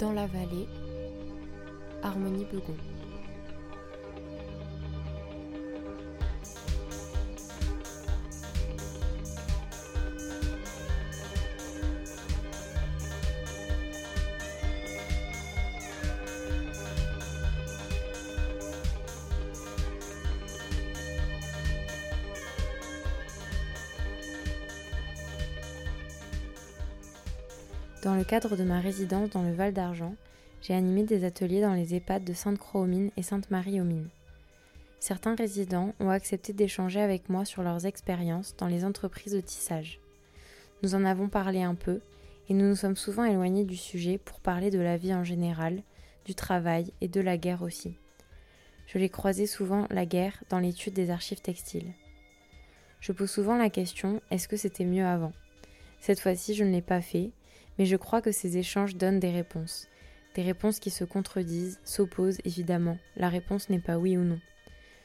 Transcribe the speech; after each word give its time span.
Dans 0.00 0.12
la 0.12 0.26
vallée, 0.26 0.66
Harmonie 2.02 2.44
Begon. 2.52 2.74
Cadre 28.24 28.56
de 28.56 28.64
ma 28.64 28.80
résidence 28.80 29.30
dans 29.30 29.42
le 29.42 29.52
Val 29.52 29.72
d'Argent, 29.74 30.14
j'ai 30.62 30.74
animé 30.74 31.04
des 31.04 31.24
ateliers 31.24 31.60
dans 31.60 31.74
les 31.74 31.94
EHPAD 31.94 32.24
de 32.24 32.32
Sainte-Croix-aux-Mines 32.32 33.10
et 33.16 33.22
Sainte-Marie-aux-Mines. 33.22 34.08
Certains 34.98 35.34
résidents 35.34 35.94
ont 36.00 36.08
accepté 36.08 36.54
d'échanger 36.54 37.00
avec 37.00 37.28
moi 37.28 37.44
sur 37.44 37.62
leurs 37.62 37.84
expériences 37.84 38.56
dans 38.56 38.66
les 38.66 38.84
entreprises 38.84 39.34
de 39.34 39.40
tissage. 39.40 40.00
Nous 40.82 40.94
en 40.94 41.04
avons 41.04 41.28
parlé 41.28 41.62
un 41.62 41.74
peu 41.74 42.00
et 42.48 42.54
nous 42.54 42.66
nous 42.66 42.76
sommes 42.76 42.96
souvent 42.96 43.24
éloignés 43.24 43.64
du 43.64 43.76
sujet 43.76 44.16
pour 44.16 44.40
parler 44.40 44.70
de 44.70 44.80
la 44.80 44.96
vie 44.96 45.14
en 45.14 45.24
général, 45.24 45.82
du 46.24 46.34
travail 46.34 46.92
et 47.02 47.08
de 47.08 47.20
la 47.20 47.36
guerre 47.36 47.62
aussi. 47.62 47.94
Je 48.86 48.98
l'ai 48.98 49.10
croisé 49.10 49.46
souvent 49.46 49.86
la 49.90 50.06
guerre 50.06 50.42
dans 50.48 50.58
l'étude 50.58 50.94
des 50.94 51.10
archives 51.10 51.42
textiles. 51.42 51.92
Je 53.00 53.12
pose 53.12 53.30
souvent 53.30 53.58
la 53.58 53.68
question 53.68 54.22
est-ce 54.30 54.48
que 54.48 54.56
c'était 54.56 54.86
mieux 54.86 55.04
avant? 55.04 55.32
Cette 56.00 56.20
fois-ci, 56.20 56.54
je 56.54 56.64
ne 56.64 56.70
l'ai 56.70 56.82
pas 56.82 57.02
fait 57.02 57.30
mais 57.78 57.86
je 57.86 57.96
crois 57.96 58.22
que 58.22 58.32
ces 58.32 58.58
échanges 58.58 58.96
donnent 58.96 59.20
des 59.20 59.30
réponses. 59.30 59.88
Des 60.34 60.42
réponses 60.42 60.80
qui 60.80 60.90
se 60.90 61.04
contredisent, 61.04 61.80
s'opposent 61.84 62.40
évidemment. 62.44 62.98
La 63.16 63.28
réponse 63.28 63.70
n'est 63.70 63.78
pas 63.78 63.98
oui 63.98 64.16
ou 64.16 64.24
non. 64.24 64.40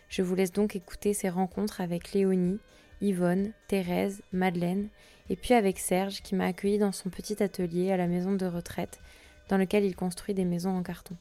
Je 0.09 0.23
vous 0.23 0.33
laisse 0.33 0.51
donc 0.51 0.75
écouter 0.75 1.13
ces 1.13 1.29
rencontres 1.29 1.81
avec 1.81 2.13
Léonie, 2.13 2.59
Yvonne, 3.01 3.53
Thérèse, 3.67 4.21
Madeleine, 4.31 4.89
et 5.29 5.35
puis 5.35 5.53
avec 5.53 5.77
Serge 5.77 6.21
qui 6.21 6.35
m'a 6.35 6.45
accueilli 6.45 6.79
dans 6.79 6.91
son 6.91 7.09
petit 7.09 7.41
atelier 7.43 7.91
à 7.91 7.97
la 7.97 8.07
maison 8.07 8.33
de 8.33 8.45
retraite, 8.47 8.99
dans 9.49 9.57
lequel 9.57 9.85
il 9.85 9.95
construit 9.95 10.33
des 10.33 10.45
maisons 10.45 10.75
en 10.75 10.81
carton. 10.81 11.15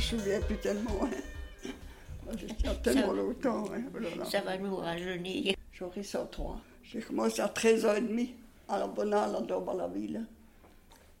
Se 0.00 0.16
souvient 0.16 0.40
plus 0.40 0.56
tellement. 0.58 1.04
Hein. 1.04 1.72
Je 2.38 2.46
tiens 2.46 2.74
tellement 2.76 3.12
longtemps. 3.12 3.64
Hein. 3.72 3.82
Oh 3.94 3.98
là 3.98 4.08
là. 4.16 4.24
Ça 4.24 4.40
va 4.40 4.58
nous 4.58 4.76
rajeunir. 4.76 5.54
J'aurai 5.72 6.02
103. 6.02 6.60
J'ai 6.82 7.00
commencé 7.00 7.40
à 7.40 7.48
13 7.48 7.86
ans 7.86 7.94
et 7.94 8.00
demi, 8.00 8.34
à 8.68 8.78
la 8.78 8.86
Bonale, 8.86 9.36
à 9.36 9.40
Dorbe-la-Ville. 9.40 10.26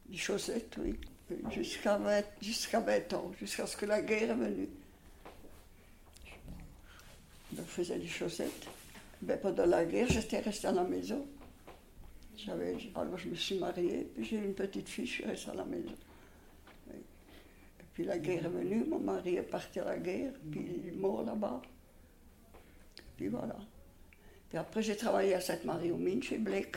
Des 0.08 0.16
chaussettes, 0.16 0.76
oui. 0.78 0.94
Jusqu'à 1.50 1.96
20, 1.98 2.22
jusqu'à 2.40 2.80
20 2.80 3.12
ans, 3.14 3.32
jusqu'à 3.40 3.66
ce 3.66 3.76
que 3.76 3.86
la 3.86 4.00
guerre 4.00 4.30
est 4.30 4.34
venue. 4.34 4.68
Je 7.56 7.62
faisais 7.62 7.98
des 7.98 8.06
chaussettes. 8.06 8.66
Ben, 9.22 9.38
pendant 9.40 9.66
la 9.66 9.84
guerre, 9.84 10.06
j'étais 10.08 10.38
restée 10.38 10.68
à 10.68 10.72
la 10.72 10.84
maison. 10.84 11.26
Alors 12.94 13.18
je 13.18 13.28
me 13.28 13.34
suis 13.34 13.58
mariée, 13.58 14.06
puis 14.14 14.24
j'ai 14.24 14.36
une 14.36 14.54
petite 14.54 14.88
fille, 14.88 15.06
je 15.06 15.12
suis 15.12 15.24
restée 15.24 15.50
à 15.50 15.54
la 15.54 15.64
maison. 15.64 15.94
Puis 17.96 18.04
la 18.04 18.18
guerre 18.18 18.44
est 18.44 18.50
venue, 18.50 18.84
mon 18.84 18.98
mari 18.98 19.36
est 19.36 19.42
parti 19.42 19.80
à 19.80 19.84
la 19.86 19.96
guerre, 19.96 20.32
puis 20.50 20.60
il 20.84 20.88
est 20.90 20.96
mort 20.96 21.22
là-bas. 21.24 21.62
Puis 23.16 23.28
voilà. 23.28 23.56
Puis 24.50 24.58
après, 24.58 24.82
j'ai 24.82 24.94
travaillé 24.94 25.32
à 25.32 25.40
Sainte-Marie-aux-Mines, 25.40 26.22
chez 26.22 26.36
Blake, 26.36 26.76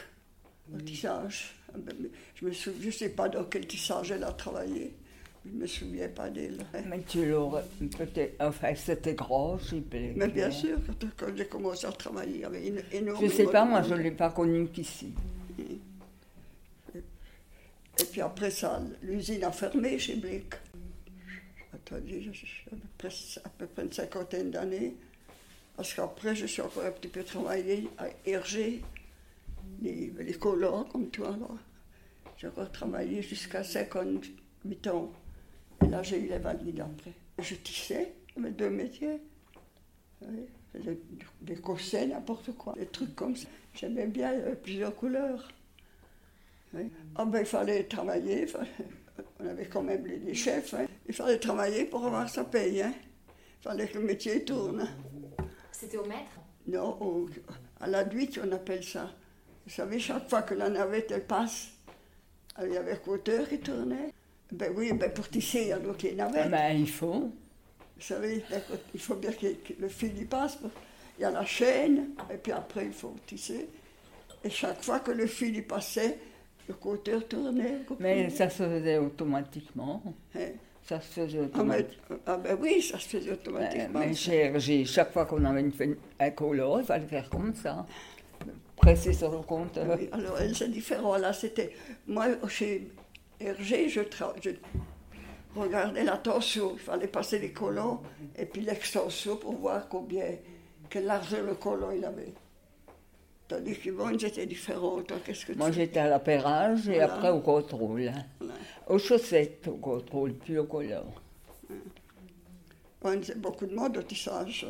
au 0.74 0.78
tissage. 0.78 1.56
Je 2.36 2.46
ne 2.46 2.52
je 2.54 2.90
sais 2.90 3.10
pas 3.10 3.28
dans 3.28 3.44
quel 3.44 3.68
tissage 3.68 4.12
elle 4.12 4.24
a 4.24 4.32
travaillé. 4.32 4.94
Je 5.46 5.52
ne 5.52 5.58
me 5.58 5.68
souviens 5.68 6.08
pas 6.08 6.30
d'elle. 6.30 6.66
Mais 6.88 7.02
tu 7.02 7.30
l'aurais 7.30 7.66
peut-être. 7.98 8.38
Enfin, 8.40 8.74
c'était 8.76 9.14
gros, 9.14 9.60
s'il 9.60 9.84
plaît. 9.84 10.14
Mais 10.16 10.30
bien 10.30 10.50
sûr, 10.50 10.78
quand, 11.18 11.36
j'ai 11.36 11.48
commencé 11.48 11.86
à 11.86 11.92
travailler, 11.92 12.36
il 12.36 12.40
y 12.40 12.46
avait 12.46 12.66
une 12.66 12.82
énorme. 12.94 13.20
Je 13.20 13.26
ne 13.26 13.32
sais 13.32 13.48
pas, 13.48 13.66
moi, 13.66 13.82
je 13.82 13.94
ne 13.94 14.00
l'ai 14.00 14.12
pas 14.12 14.30
connu 14.30 14.70
qu'ici. 14.70 15.12
Et 18.00 18.06
puis 18.10 18.22
après 18.22 18.52
ça, 18.52 18.82
l'usine 19.02 19.44
a 19.44 19.52
fermé 19.52 20.00
chez 20.00 20.16
Blake. 20.16 20.56
Attendez, 21.74 22.22
j'ai 22.22 23.40
à 23.44 23.50
peu 23.50 23.68
près, 23.68 23.84
une 23.84 23.92
cinquantaine 23.92 24.52
d'années. 24.52 24.96
Parce 25.76 25.94
qu'après, 25.94 26.36
je 26.36 26.46
suis 26.46 26.62
encore 26.62 26.84
un 26.84 26.92
petit 26.92 27.08
peu 27.08 27.24
travaillé 27.24 27.88
à 27.98 28.08
Hergé, 28.26 28.82
les, 29.82 30.12
les 30.20 30.34
comme 30.34 31.10
toi. 31.12 31.38
J'ai 32.38 32.48
encore 32.48 32.72
travaillé 32.72 33.22
jusqu'à 33.22 33.64
58 33.64 34.88
ans. 34.88 35.12
Et 35.84 35.88
là, 35.88 36.04
j'ai 36.04 36.20
eu 36.20 36.28
les 36.28 36.40
valides 36.40 36.82
après. 36.82 37.14
Je 37.40 37.56
tissais, 37.56 38.14
mes 38.36 38.52
deux 38.52 38.70
métiers. 38.70 39.22
Faisais 40.74 41.00
des 41.42 41.56
cossets, 41.56 42.08
n'importe 42.08 42.52
quoi, 42.58 42.74
des 42.74 42.86
trucs 42.86 43.16
comme 43.16 43.36
ça. 43.36 43.48
J'aimais 43.74 44.08
bien 44.08 44.34
euh, 44.34 44.56
plusieurs 44.56 44.96
couleurs. 44.96 45.48
Oui. 46.74 46.92
Ah 47.16 47.26
ben, 47.26 47.40
il 47.40 47.46
fallait 47.46 47.86
travailler, 47.86 48.46
on 49.40 49.48
avait 49.48 49.66
quand 49.66 49.82
même 49.82 50.06
les, 50.06 50.18
les 50.18 50.36
chefs, 50.36 50.74
hein. 50.74 50.86
Il 51.10 51.14
fallait 51.14 51.40
travailler 51.40 51.86
pour 51.86 52.06
avoir 52.06 52.30
sa 52.30 52.44
paye. 52.46 52.82
hein. 52.84 52.94
Il 53.60 53.64
fallait 53.64 53.88
que 53.88 53.98
le 53.98 54.06
métier 54.06 54.46
tourne. 54.46 54.88
C'était 55.72 55.98
au 55.98 56.06
maître? 56.06 56.40
Non, 56.68 56.98
au- 57.02 57.28
à 57.82 57.88
la 57.88 58.04
duite, 58.04 58.40
on 58.46 58.52
appelle 58.52 58.84
ça. 58.84 59.10
Vous 59.66 59.72
savez, 59.74 60.00
chaque 60.00 60.30
fois 60.30 60.44
que 60.44 60.54
la 60.54 60.70
navette 60.70 61.12
elle 61.12 61.26
passe, 61.26 61.70
il 62.62 62.72
y 62.74 62.78
avait 62.78 62.92
un 62.94 62.96
compteur 62.98 63.50
qui 63.50 63.60
tournait. 63.60 64.14
Ben 64.52 64.72
oui, 64.76 64.92
ben 64.94 65.12
pour 65.12 65.28
tisser, 65.30 65.62
il 65.62 65.68
y 65.68 65.72
a 65.74 65.80
donc 65.80 66.02
les 66.02 66.14
navettes. 66.16 66.50
Ben, 66.50 66.72
il 66.78 66.90
faut. 66.90 67.32
Vous 67.96 68.02
savez, 68.02 68.44
il 68.94 69.00
faut 69.00 69.16
bien 69.16 69.32
que 69.32 69.48
que 69.48 69.74
le 69.80 69.90
fil 69.90 70.18
y 70.20 70.26
passe. 70.26 70.58
Il 71.18 71.22
y 71.22 71.26
a 71.26 71.32
la 71.32 71.46
chaîne, 71.46 72.10
et 72.34 72.38
puis 72.38 72.52
après, 72.52 72.86
il 72.86 72.94
faut 72.94 73.16
tisser. 73.28 73.68
Et 74.44 74.50
chaque 74.50 74.82
fois 74.84 75.00
que 75.02 75.12
le 75.12 75.28
fil 75.28 75.56
y 75.56 75.62
passait, 75.62 76.18
le 76.68 76.74
compteur 76.76 77.28
tournait. 77.28 77.80
Mais 78.00 78.30
ça 78.30 78.50
se 78.50 78.64
faisait 78.64 78.98
automatiquement. 78.98 80.02
Hein. 80.36 80.40
Ça 80.90 81.00
se 81.02 81.08
faisait 81.22 81.38
Ah, 81.38 81.42
mais- 81.64 81.84
automatiquement. 81.84 82.18
ah 82.26 82.38
ben 82.38 82.58
oui, 82.60 82.82
ça 82.82 82.98
se 82.98 83.08
faisait 83.10 83.32
automatiquement. 83.32 84.00
mais 84.00 84.14
chez 84.16 84.38
Hergé, 84.38 84.86
chaque 84.86 85.14
fois 85.14 85.26
qu'on 85.28 85.46
avait 85.46 85.62
une, 85.62 85.96
un 86.20 86.30
color, 86.32 86.80
il 86.82 86.86
fallait 86.86 87.06
faire 87.06 87.30
comme 87.30 87.54
ça. 87.54 87.86
Presser 88.76 89.14
sur 89.14 89.30
le 89.32 89.40
compteur. 89.44 89.86
Oui, 90.00 90.10
alors 90.12 90.40
c'est 90.54 90.70
différent. 90.72 91.16
Là, 91.18 91.32
c'était. 91.32 91.74
Moi, 92.08 92.26
chez 92.48 92.88
Hergé, 93.40 93.88
je, 93.88 94.02
tra- 94.02 94.34
je 94.42 94.50
regardais 95.56 96.04
la 96.04 96.18
tension. 96.18 96.72
Il 96.74 96.80
fallait 96.80 97.08
passer 97.08 97.38
les 97.38 97.52
colons 97.52 98.00
et 98.36 98.46
puis 98.46 98.62
l'extension 98.62 99.36
pour 99.38 99.54
voir 99.58 99.88
combien, 99.90 100.26
quelle 100.90 101.06
largeur 101.06 101.46
le 101.46 101.54
colon 101.54 101.92
il 101.96 102.04
avait. 102.04 102.34
Tandis 103.50 103.76
qu'Yvonne, 103.80 104.16
qu'est-ce 104.18 105.46
que 105.46 105.54
Moi, 105.54 105.72
j'étais 105.72 106.00
à 106.00 106.08
l'appairage 106.08 106.88
et 106.88 106.94
Voilà. 106.94 107.14
après 107.16 107.30
au 107.32 107.40
contrôle. 107.42 108.12
Voilà. 108.40 108.54
Aux 108.88 109.00
chaussettes, 109.00 109.68
au 109.68 109.78
contrôle, 109.78 110.34
puis 110.36 110.58
au 110.60 110.66
color. 110.66 111.22
On 113.02 113.12
faisait 113.20 113.34
beaucoup 113.36 113.66
de 113.66 113.74
monde 113.74 113.98
au 113.98 114.04
tissage. 114.04 114.68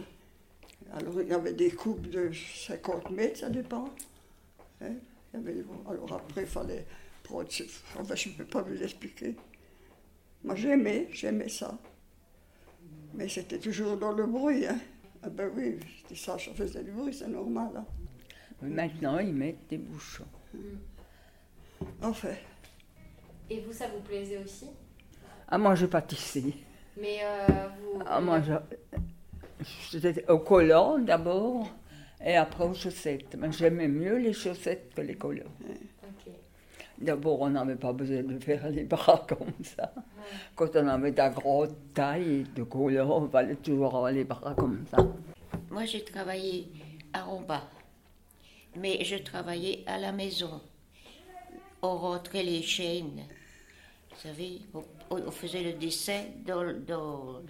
Alors, 0.94 1.22
il 1.22 1.28
y 1.28 1.34
avait 1.34 1.52
des 1.54 1.72
coupes 1.72 2.10
de 2.10 2.32
50 2.34 3.10
mètres, 3.12 3.40
ça 3.40 3.50
dépend. 3.50 3.90
Hein, 4.82 4.94
il 5.34 5.40
y 5.40 5.44
avait- 5.44 5.64
alors 5.90 6.14
après, 6.14 6.42
il 6.44 6.48
fallait 6.48 6.86
prendre... 7.24 7.50
Enfin, 8.00 8.16
je 8.16 8.30
ne 8.30 8.34
peux 8.36 8.46
pas 8.46 8.62
vous 8.62 8.82
expliquer. 8.82 9.36
Moi, 10.44 10.56
j'aimais, 10.56 11.10
j'aimais 11.12 11.50
ça. 11.50 11.78
Mais 13.14 13.28
c'était 13.28 13.60
toujours 13.60 13.98
dans 13.98 14.14
le 14.14 14.26
bruit. 14.26 14.66
Hein. 14.66 14.80
Ah 15.22 15.30
ben 15.30 15.52
oui, 15.54 15.72
le 15.72 16.08
tissage, 16.08 16.46
ça 16.46 16.54
faisait 16.54 16.82
du 16.82 16.92
bruit, 16.92 17.14
c'est 17.14 17.28
normal. 17.28 17.72
hein. 17.76 17.86
Mais 18.62 18.70
maintenant, 18.70 19.20
ils 19.20 19.34
mettent 19.34 19.68
des 19.70 19.78
bouchons. 19.78 20.26
Enfin, 22.02 22.30
Et 23.50 23.62
vous, 23.62 23.74
ça 23.74 23.88
vous 23.88 24.02
plaisait 24.02 24.38
aussi? 24.38 24.68
Ah, 25.48 25.58
moi, 25.58 25.76
je 25.76 25.86
pas 25.86 26.02
tissé. 26.02 26.54
Mais 27.00 27.20
euh, 27.24 27.68
vous. 27.82 28.02
Ah, 28.06 28.20
moi, 28.20 28.42
je... 28.42 28.54
j'étais 29.92 30.30
au 30.30 30.40
collant 30.40 31.00
d'abord 31.00 31.70
et 32.24 32.36
après 32.36 32.66
aux 32.66 32.74
chaussettes. 32.74 33.36
Mais 33.38 33.52
j'aimais 33.52 33.88
mieux 33.88 34.18
les 34.18 34.34
chaussettes 34.34 34.94
que 34.94 35.02
les 35.02 35.16
collants. 35.16 35.44
D'abord, 37.00 37.42
on 37.42 37.50
n'avait 37.50 37.78
pas 37.78 37.94
besoin 37.94 38.24
de 38.24 38.38
faire 38.40 38.70
les 38.70 38.84
bras 38.84 39.26
comme 39.30 39.54
ça. 39.64 39.94
Quand 40.56 40.76
on 40.76 40.88
avait 40.88 41.12
de 41.12 41.18
la 41.18 41.30
grande 41.30 41.74
taille 41.94 42.44
de 42.56 42.64
collants, 42.64 43.24
on 43.24 43.30
fallait 43.30 43.56
toujours 43.56 43.96
avoir 43.96 44.12
les 44.12 44.26
bras 44.26 44.54
comme 44.56 44.84
ça. 44.92 44.98
Moi, 45.72 45.86
j'ai 45.86 46.04
travaillé 46.04 46.68
à 47.14 47.24
Romba, 47.24 47.62
mais 48.76 49.04
je 49.04 49.16
travaillais 49.18 49.84
à 49.88 49.98
la 49.98 50.12
maison. 50.12 50.62
On 51.82 51.98
rentrait 51.98 52.44
les 52.44 52.62
chaînes 52.62 53.26
savez, 54.22 54.62
on, 54.74 54.84
on 55.10 55.32
faisait 55.32 55.64
le 55.64 55.74
dessin 55.74 56.24
dans, 56.46 56.64
dans, 56.64 57.42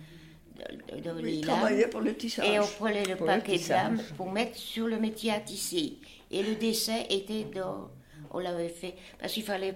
dans, 0.56 1.02
dans 1.04 1.16
Oui, 1.18 1.42
les 1.42 1.42
lames. 1.42 1.90
pour 1.90 2.02
le 2.02 2.16
tissage. 2.16 2.48
Et 2.48 2.60
on 2.60 2.68
prenait 2.68 3.06
le 3.06 3.16
Pour 3.16 3.26
le 3.28 3.34
paquet 3.34 3.58
de 3.58 3.70
lames 3.70 4.02
pour 4.18 4.32
mettre 4.32 4.58
sur 4.58 4.88
le 4.88 5.00
métier 5.00 5.32
à 5.32 5.40
tisser. 5.40 5.98
Et 6.32 6.44
le 6.44 6.56
dessin 6.56 7.02
était 7.10 7.46
dans. 7.46 7.90
On 8.32 8.40
l'avait 8.40 8.70
fait. 8.70 8.96
Parce 9.20 9.34
qu'il 9.34 9.44
fallait 9.44 9.74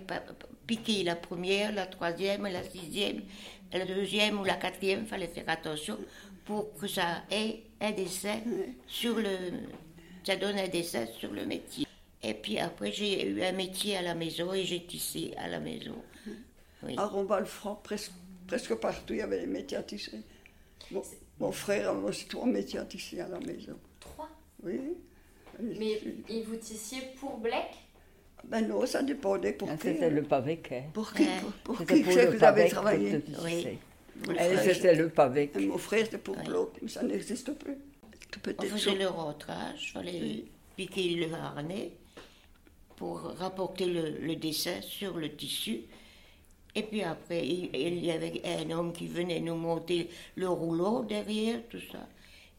piquer 0.68 1.04
la 1.04 1.16
première, 1.16 1.74
la 1.74 1.88
troisième, 1.88 2.44
la 2.44 2.64
sixième, 2.64 3.22
la 3.72 3.86
deuxième 3.86 4.40
ou 4.40 4.44
la 4.44 4.56
quatrième. 4.56 5.02
Il 5.02 5.08
fallait 5.08 5.28
faire 5.28 5.46
attention 5.48 5.98
pour 6.46 6.74
que 6.76 6.88
ça 6.88 7.24
ait 7.32 7.64
un 7.82 7.92
dessin 7.92 8.40
sur 8.88 9.16
le. 9.16 9.30
Ça 10.26 10.36
donne 10.36 10.58
un 10.58 10.68
dessin 10.68 11.06
sur 11.20 11.32
le 11.32 11.46
métier. 11.46 11.86
Et 12.22 12.34
puis 12.34 12.58
après, 12.60 12.92
j'ai 12.92 13.28
eu 13.28 13.44
un 13.44 13.52
métier 13.52 13.98
à 13.98 14.02
la 14.02 14.16
maison 14.16 14.54
et 14.54 14.64
j'ai 14.64 14.84
tissé 14.86 15.34
à 15.38 15.48
la 15.48 15.60
maison. 15.60 15.96
Oui. 16.84 16.96
À 16.98 17.06
Rombal-Franc, 17.06 17.82
presque, 17.84 18.12
presque 18.48 18.74
partout, 18.76 19.14
il 19.14 19.20
y 19.20 19.22
avait 19.22 19.42
des 19.42 19.48
métiers 19.48 19.78
à 19.78 19.84
tisser. 19.84 20.20
Mon, 20.92 21.02
mon 21.40 21.52
frère 21.52 21.90
avait 21.90 22.08
aussi 22.08 22.26
trois 22.28 22.46
métiers 22.46 22.80
à 22.80 22.86
tisser 22.86 23.20
à 23.20 23.28
la 23.28 23.40
maison. 23.40 23.78
Trois? 24.00 24.30
Oui. 24.64 24.80
Mais 25.62 26.02
et 26.30 26.42
vous 26.44 26.56
tissiez 26.56 27.00
pour 27.20 27.38
Blake? 27.38 27.76
Ben 28.46 28.68
non, 28.68 28.86
ça 28.86 29.04
dépendait 29.04 29.54
pour 29.54 29.70
Ah, 29.70 29.78
qui. 29.78 29.88
C'était 29.88 30.06
hein. 30.06 30.10
le 30.10 30.24
pavé 30.24 30.58
qu'elle. 30.58 30.90
Pour 30.94 31.14
qui, 31.14 31.24
Ouais. 31.24 31.28
pour, 31.42 31.76
pour 31.76 31.86
qui 31.86 32.02
pour 32.04 32.14
que 32.14 32.38
vous 32.38 32.44
avez 32.44 32.70
travaillé. 32.70 33.22
Oui. 33.44 33.68
C'était 34.62 34.96
le 34.96 35.10
pavé. 35.10 35.52
Mon 35.60 35.78
frère, 35.78 36.06
c'était 36.06 36.18
pour 36.18 36.36
bloc, 36.38 36.78
mais 36.82 36.90
ça 36.90 37.04
n'existe 37.04 37.52
plus. 37.54 37.78
Tout 38.42 38.52
On 38.60 38.64
faisait 38.64 38.96
le 38.96 39.08
rentrage, 39.08 39.90
il 39.90 39.92
fallait 39.92 40.46
piquer 40.76 41.10
le 41.16 41.34
harnais 41.34 41.92
pour 42.96 43.20
rapporter 43.38 43.86
le, 43.86 44.18
le 44.20 44.36
dessin 44.36 44.82
sur 44.82 45.18
le 45.18 45.30
tissu. 45.36 45.82
Et 46.76 46.82
puis 46.84 47.04
après, 47.04 47.46
il, 47.48 47.70
il 47.76 48.04
y 48.04 48.10
avait 48.12 48.42
un 48.46 48.72
homme 48.72 48.92
qui 48.94 49.08
venait 49.08 49.40
nous 49.40 49.56
monter 49.56 50.10
le 50.36 50.50
rouleau 50.50 51.04
derrière, 51.04 51.60
tout 51.70 51.80
ça. 51.92 52.08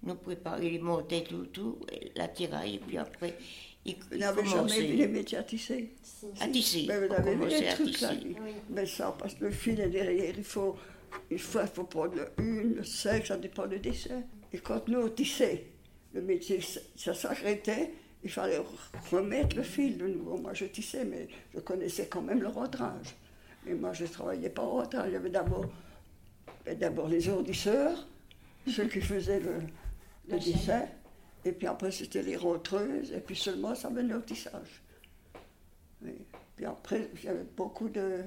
Nous 0.05 0.15
préparait, 0.15 0.75
il 0.75 0.83
montait 0.83 1.25
tout, 1.25 1.47
tout, 1.47 1.79
la 2.15 2.29
tiraille, 2.29 2.77
et 2.77 2.79
puis 2.79 2.99
après, 2.99 3.35
il, 3.85 3.95
Vous 3.95 4.01
il 4.13 4.19
n'avez 4.19 4.47
jamais 4.47 4.81
vu 4.81 4.97
les 4.97 5.09
métiers 5.09 5.39
à 5.39 5.43
tisser 5.43 5.91
à 6.41 6.47
tisser. 6.49 6.85
Ben, 6.87 7.07
vous 7.07 7.15
avez 7.15 7.35
vu 7.35 7.49
les 7.49 7.67
trucs 7.75 8.01
là 8.01 8.15
tisser. 8.15 8.37
Ben 8.69 8.87
ça, 8.87 9.17
parce 9.19 9.35
que 9.35 9.45
le 9.47 9.51
fil 9.51 9.81
est 9.81 9.89
derrière, 9.89 10.35
il 10.37 10.45
faut, 10.45 10.77
il 11.31 11.39
faut, 11.39 11.61
il 11.61 11.69
faut 11.69 11.85
prendre 11.85 12.15
le 12.15 12.29
une, 12.39 12.75
le 12.75 12.85
cinq, 12.85 13.27
ça 13.27 13.37
dépend 13.37 13.67
du 13.67 13.79
dessin. 13.79 14.23
Et 14.55 14.59
quand 14.59 14.87
nous 14.87 15.01
on 15.01 15.09
tissait, 15.09 15.65
le 16.15 16.23
métier, 16.23 16.61
ça- 16.97 17.13
s'arrêtait, 17.13 17.91
il 18.23 18.31
fallait 18.31 18.61
remettre 19.11 19.57
le 19.57 19.65
fil 19.65 19.99
de 19.99 20.07
nouveau. 20.07 20.37
Moi 20.37 20.55
je 20.55 20.67
tissais, 20.67 21.05
mais 21.05 21.27
je 21.53 21.59
connaissais 21.59 22.07
quand 22.07 22.23
même 22.23 22.41
le 22.41 22.47
rentrage. 22.47 23.17
Mais 23.67 23.75
moi 23.75 23.93
je 23.93 24.05
ne 24.05 24.09
travaillais 24.09 24.51
pas 24.51 24.63
au 24.63 24.71
rentrage, 24.81 25.09
il 25.09 25.15
y 25.15 25.17
avait 25.17 25.29
d'abord, 25.29 25.67
ben, 26.65 26.79
d'abord 26.79 27.09
les 27.09 27.29
ordisseurs, 27.29 28.07
ceux 28.69 28.87
qui 28.87 29.01
faisaient 29.01 29.41
le, 29.41 29.57
le 30.29 30.39
dessin, 30.39 30.87
et 31.45 31.51
puis 31.51 31.67
après 31.67 31.91
c'était 31.91 32.23
les 32.23 32.37
rentreuses, 32.37 33.11
et 33.11 33.19
puis 33.21 33.35
seulement 33.35 33.75
ça 33.75 33.89
venait 33.89 34.15
au 34.15 34.21
tissage. 34.21 34.83
Oui. 36.01 36.15
Puis 36.55 36.65
après, 36.65 37.11
il 37.17 37.25
y 37.25 37.29
avait 37.29 37.47
beaucoup 37.57 37.89
de. 37.89 38.21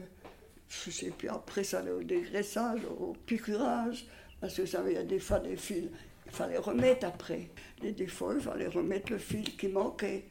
Je 0.67 0.91
sais 0.91 1.11
plus, 1.11 1.29
après, 1.29 1.63
ça 1.63 1.79
allait 1.79 1.91
au 1.91 2.03
dégraissage, 2.03 2.81
au 2.99 3.13
piqûrage, 3.25 4.05
parce 4.41 4.55
que 4.55 4.63
vous 4.63 4.67
savez, 4.67 4.91
il 4.91 4.95
y 4.95 4.99
a 4.99 5.03
des 5.03 5.19
fois 5.19 5.39
des 5.39 5.55
fils, 5.55 5.85
il 6.29 6.35
fallait 6.35 6.57
remettre 6.57 7.05
après. 7.07 7.49
Et 7.83 7.91
des 7.91 8.07
fois, 8.07 8.33
il 8.35 8.41
fallait 8.41 8.67
remettre 8.67 9.11
le 9.11 9.17
fil 9.17 9.55
qui 9.55 9.67
manquait. 9.67 10.25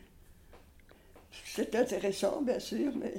C'est 1.45 1.75
intéressant, 1.75 2.43
bien 2.43 2.59
sûr, 2.61 2.93
mais 2.97 3.15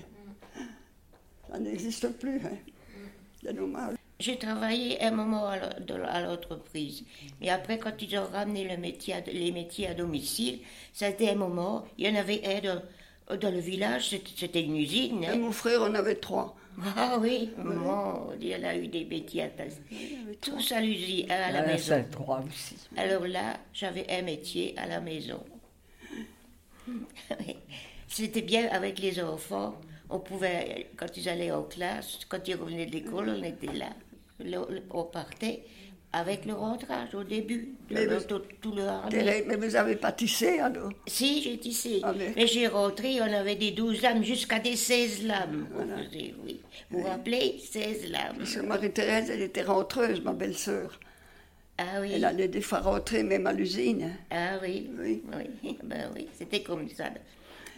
ça 1.50 1.60
n'existe 1.60 2.10
plus. 2.20 2.38
Hein. 2.46 2.58
C'est 3.44 3.54
dommage. 3.54 3.96
J'ai 4.20 4.38
travaillé 4.38 5.00
un 5.04 5.12
moment 5.12 5.48
à 5.48 6.22
l'entreprise. 6.22 7.04
Mais 7.40 7.50
après, 7.50 7.78
quand 7.78 8.02
ils 8.02 8.18
ont 8.18 8.26
ramené 8.26 8.68
le 8.68 8.78
métier 8.78 9.14
à- 9.14 9.22
les 9.22 9.52
métiers 9.52 9.88
à 9.88 9.94
domicile, 9.94 10.60
ça 10.92 11.06
a 11.06 11.10
été 11.10 11.30
un 11.30 11.36
moment. 11.36 11.86
Il 12.00 12.08
y 12.08 12.10
en 12.10 12.16
avait 12.20 12.42
un 12.44 12.62
dans, 12.62 13.38
dans 13.40 13.52
le 13.52 13.60
village, 13.60 14.10
c'était- 14.36 14.62
une 14.64 14.76
usine. 14.76 15.24
Et 15.24 15.28
hein. 15.28 15.36
mon 15.38 15.52
frère 15.52 15.84
en 15.84 15.94
avait 15.94 16.16
trois. 16.16 16.57
Ah 16.96 17.18
oui, 17.20 17.50
y 18.50 18.56
en 18.56 18.64
a 18.64 18.76
eu 18.76 18.88
des 18.88 19.06
métiers 19.06 19.44
à 19.44 19.50
Tous 20.42 20.72
à 20.72 20.80
l'usine, 20.82 21.30
à 21.32 21.52
la 21.52 21.60
Elle 21.60 21.68
maison. 21.68 21.86
c'est 21.88 22.12
trois 22.12 22.44
aussi. 22.48 22.76
Alors 22.96 23.26
là, 23.26 23.58
j'avais 23.74 24.06
un 24.12 24.22
métier 24.22 24.76
à 24.78 24.86
la 24.86 25.00
maison. 25.00 25.44
C'était 28.08 28.42
bien 28.42 28.70
avec 28.70 29.00
les 29.00 29.22
enfants. 29.22 29.76
On 30.10 30.20
pouvait, 30.20 30.90
quand 30.96 31.18
ils 31.18 31.28
allaient 31.28 31.52
en 31.52 31.64
classe, 31.64 32.20
quand 32.30 32.48
ils 32.48 32.56
revenaient 32.56 32.86
de 32.86 32.92
l'école, 32.92 33.30
on 33.30 33.44
était 33.44 33.74
là. 33.74 33.90
On 34.92 35.04
partait 35.04 35.64
avec 36.14 36.46
le 36.46 36.54
rentrage 36.54 37.14
au 37.14 37.24
début, 37.24 37.70
Mais 37.92 38.06
le- 38.06 38.16
vous- 38.18 38.24
tout, 38.24 38.42
tout 38.62 38.72
le 38.74 38.84
harnais. 38.88 39.44
Mais 39.48 39.56
vous 39.56 39.72
n'avez 39.72 39.96
pas 39.96 40.12
tissé 40.12 40.60
alors 40.60 40.90
Si, 41.06 41.42
j'ai 41.44 41.58
tissé. 41.58 42.00
Ah, 42.04 42.14
mais- 42.18 42.34
mais 42.36 42.48
j'ai 42.48 42.68
rentré, 42.68 43.20
on 43.22 43.32
avait 43.34 43.56
des 43.56 43.72
12 43.72 44.02
lames 44.02 44.24
jusqu'à 44.24 44.60
des 44.60 44.76
16 44.76 45.24
lames. 45.26 45.68
on 45.76 45.82
faisait, 45.82 46.34
oui. 46.46 46.62
Vous 46.90 47.02
vous 47.02 47.08
rappelez 47.08 47.60
16 47.60 48.10
lames. 48.10 48.38
Parce 48.38 48.56
que 48.56 48.62
Marie-Thérèse, 48.62 49.30
elle 49.30 49.42
était 49.42 49.64
rentreuse, 49.64 50.22
ma 50.22 50.34
belle-sœur. 50.34 51.00
Ah 51.78 52.02
oui. 52.02 52.12
Elle 52.16 52.26
allait 52.26 52.48
des 52.48 52.62
fois 52.62 52.80
rentrer 52.80 53.22
même 53.22 53.46
à 53.46 53.54
l'usine. 53.54 54.12
Ah 54.32 54.58
oui, 54.64 54.90
Oui. 55.00 55.22
oui, 55.64 55.78
ben 55.84 56.10
oui, 56.16 56.28
c'était 56.38 56.64
comme 56.64 56.90
ça. 56.90 57.06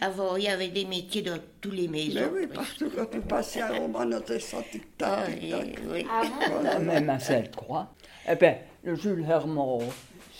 Avant, 0.00 0.36
il 0.36 0.44
y 0.44 0.48
avait 0.48 0.68
des 0.68 0.86
métiers 0.86 1.20
dans 1.20 1.38
tous 1.60 1.72
les 1.72 1.86
maisons. 1.86 2.30
Mais 2.32 2.40
oui, 2.40 2.46
partout 2.46 2.90
quand 2.96 3.04
tu 3.10 3.20
passais 3.20 3.60
à 3.60 3.68
Roma, 3.72 4.06
on 4.06 4.12
Ah, 4.12 4.20
tic-tac, 4.22 5.28
oui, 5.28 5.40
tic-tac. 5.40 5.78
oui. 5.92 6.06
Voilà. 6.50 6.78
Même 6.78 7.10
à 7.10 7.18
Sainte-Croix. 7.18 7.92
Eh 8.30 8.36
bien, 8.36 8.56
le 8.84 8.94
Jules 8.94 9.24
Hermand, 9.28 9.80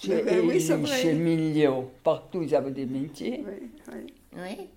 chez, 0.01 0.09
Mais 0.15 0.23
ben 0.23 0.41
oui, 0.45 0.51
Élie, 0.57 0.87
chez 0.87 1.69
partout 2.05 2.43
ils 2.43 2.55
avaient 2.55 2.71
des 2.71 2.87
métiers. 2.87 3.45
Oui, 3.47 3.71
oui. 3.93 4.15
Oui. 4.37 4.69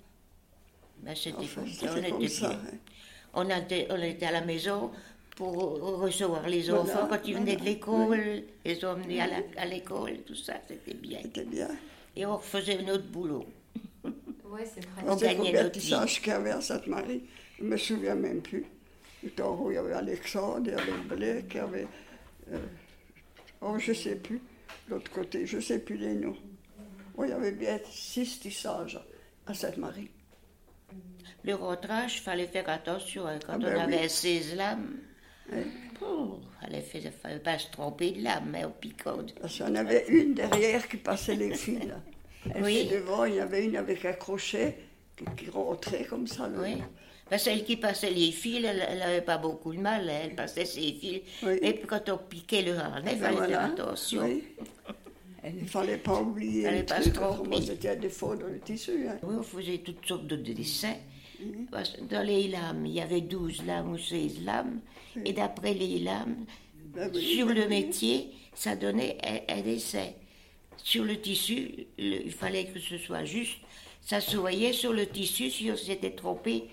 Ben, 1.01 1.15
c'était 1.15 1.37
Enfin, 1.37 1.61
comme 1.61 1.69
ça, 1.69 1.85
on 1.91 1.93
comme 2.11 2.21
était 2.21 2.27
ça. 2.29 2.47
bien. 2.49 2.57
On, 3.35 3.49
était, 3.49 3.87
on 3.89 4.01
était 4.01 4.25
à 4.25 4.31
la 4.31 4.41
maison 4.41 4.91
pour 5.35 5.53
recevoir 6.01 6.47
les 6.47 6.61
Voilà, 6.63 6.81
enfants 6.81 7.07
quand 7.09 7.19
ils 7.25 7.35
venaient 7.35 7.55
de 7.55 7.63
l'école, 7.63 8.43
les 8.65 8.85
emmener 8.85 9.21
à 9.57 9.65
l'école, 9.65 10.17
tout 10.25 10.35
ça, 10.35 10.53
c'était 10.67 10.93
bien. 10.95 11.19
C'était 11.21 11.45
bien. 11.45 11.69
Et 12.15 12.25
on 12.25 12.37
refaisait 12.37 12.81
notre 12.81 13.05
boulot. 13.05 13.45
Ouais, 14.53 14.65
c'est 14.71 14.85
vrai. 14.85 15.01
On 15.07 15.15
gagnait 15.15 15.51
notre 15.51 15.73
vie. 15.73 15.79
tissages 15.79 16.21
qu'il 16.21 16.27
y 16.31 16.35
avait 16.35 16.51
à 16.51 16.61
Sainte-Marie. 16.61 17.23
Je 17.57 17.63
ne 17.63 17.69
me 17.69 17.77
souviens 17.77 18.13
même 18.13 18.39
plus. 18.41 18.63
Tout 19.23 19.41
en 19.41 19.55
haut, 19.55 19.71
il 19.71 19.75
y 19.75 19.77
avait 19.77 19.93
Alexandre, 19.93 20.61
il 20.65 20.71
y 20.73 20.75
avait 20.75 20.91
Blake, 21.09 21.45
il 21.49 21.57
y 21.57 21.59
avait. 21.59 21.87
euh, 22.51 22.59
oh, 23.63 23.77
je 23.79 23.91
ne 23.91 23.95
sais 23.95 24.15
plus. 24.15 24.41
L'autre 24.89 25.11
côté, 25.11 25.45
je 25.45 25.57
ne 25.57 25.61
sais 25.61 25.79
plus 25.79 25.95
les 25.97 26.13
noms. 26.13 26.35
Oh, 27.17 27.23
il 27.23 27.29
y 27.29 27.33
avait 27.33 27.51
bien 27.51 27.79
six 27.89 28.39
tissages 28.39 28.99
à 29.45 29.53
Sainte-Marie. 29.53 30.09
Le 31.43 31.55
rentrage, 31.55 32.15
il 32.17 32.21
fallait 32.21 32.47
faire 32.47 32.69
attention. 32.69 33.27
hein, 33.27 33.39
Quand 33.45 33.53
Ah 33.53 33.57
on 33.57 33.63
ben 33.63 33.79
avait 33.79 34.03
oui. 34.03 34.09
16 34.09 34.55
lames, 34.55 34.97
Oui. 35.51 35.57
il 36.71 37.05
ne 37.05 37.11
fallait 37.11 37.39
pas 37.39 37.59
se 37.59 37.69
tromper 37.71 38.11
de 38.11 38.21
lame, 38.23 38.49
mais 38.51 38.63
au 38.65 38.69
piquant. 38.69 39.17
Parce 39.41 39.53
qu'il 39.53 39.65
y 39.65 39.69
en 39.69 39.75
avait 39.75 40.05
une 40.07 40.33
derrière 40.33 40.87
qui 40.87 40.97
passait 40.97 41.35
les 41.35 41.53
fils. 41.55 41.79
Et 42.55 42.61
Oui. 42.61 42.87
devant, 42.91 43.25
il 43.25 43.35
y 43.35 43.39
avait 43.39 43.65
une 43.65 43.75
avec 43.77 44.05
un 44.05 44.13
crochet 44.13 44.77
qui, 45.17 45.25
qui 45.37 45.49
rentrait 45.49 46.05
comme 46.05 46.27
ça. 46.27 46.49
Oui. 46.57 46.81
Ben, 47.31 47.37
celle 47.37 47.63
qui 47.63 47.77
passait 47.77 48.11
les 48.11 48.31
fils, 48.31 48.63
elle 48.65 48.99
n'avait 48.99 49.21
pas 49.21 49.37
beaucoup 49.37 49.73
de 49.73 49.79
mal, 49.79 50.07
hein, 50.09 50.19
elle 50.25 50.35
passait 50.35 50.65
ses 50.65 50.93
fils. 50.93 51.21
Oui. 51.41 51.57
Et 51.61 51.73
puis 51.73 51.87
quand 51.87 52.07
on 52.09 52.17
piquait 52.17 52.61
le 52.61 52.77
harnais, 52.77 53.13
il 53.13 53.19
Ben 53.19 53.25
fallait 53.25 53.35
voilà. 53.37 53.59
faire 53.61 53.65
attention. 53.71 54.21
Oui. 54.23 54.43
Il 55.45 55.63
ne 55.63 55.67
fallait 55.67 55.97
pas 55.97 56.21
oublier 56.21 56.63
Fallait 56.63 56.79
le 56.79 56.85
pas 56.85 57.01
c'était 57.61 57.89
un 57.89 57.95
défaut 57.97 58.35
dans 58.35 58.47
le 58.47 58.59
tissu. 58.59 59.07
hein. 59.09 59.17
Oui, 59.23 59.35
on 59.39 59.43
faisait 59.43 59.79
toutes 59.79 60.05
sortes 60.05 60.27
de 60.27 60.35
dessins. 60.37 60.95
Parce 61.71 61.99
dans 62.03 62.25
les 62.25 62.47
lames, 62.47 62.85
il 62.85 62.93
y 62.93 63.01
avait 63.01 63.19
12 63.19 63.65
lames 63.65 63.91
ou 63.91 63.97
16 63.97 64.43
lames. 64.45 64.79
Et 65.25 65.33
d'après 65.33 65.73
les 65.73 65.99
lames, 65.99 66.45
Ben 66.93 67.11
oui, 67.13 67.21
sur 67.35 67.47
ben 67.47 67.55
le 67.55 67.67
métier, 67.67 68.29
ça 68.53 68.75
donnait 68.77 69.17
un, 69.49 69.57
un 69.57 69.61
dessin. 69.61 70.07
Sur 70.77 71.03
le 71.03 71.19
tissu, 71.19 71.87
le- 71.97 72.25
il 72.25 72.31
fallait 72.31 72.65
que 72.65 72.79
ce 72.79 72.97
soit 72.97 73.25
juste. 73.25 73.57
Ça 74.01 74.21
se 74.21 74.37
voyait 74.37 74.71
sur 74.73 74.93
le 74.93 75.05
tissu 75.07 75.49
si 75.49 75.69
on 75.71 75.75
s'était 75.77 76.11
trompé 76.11 76.65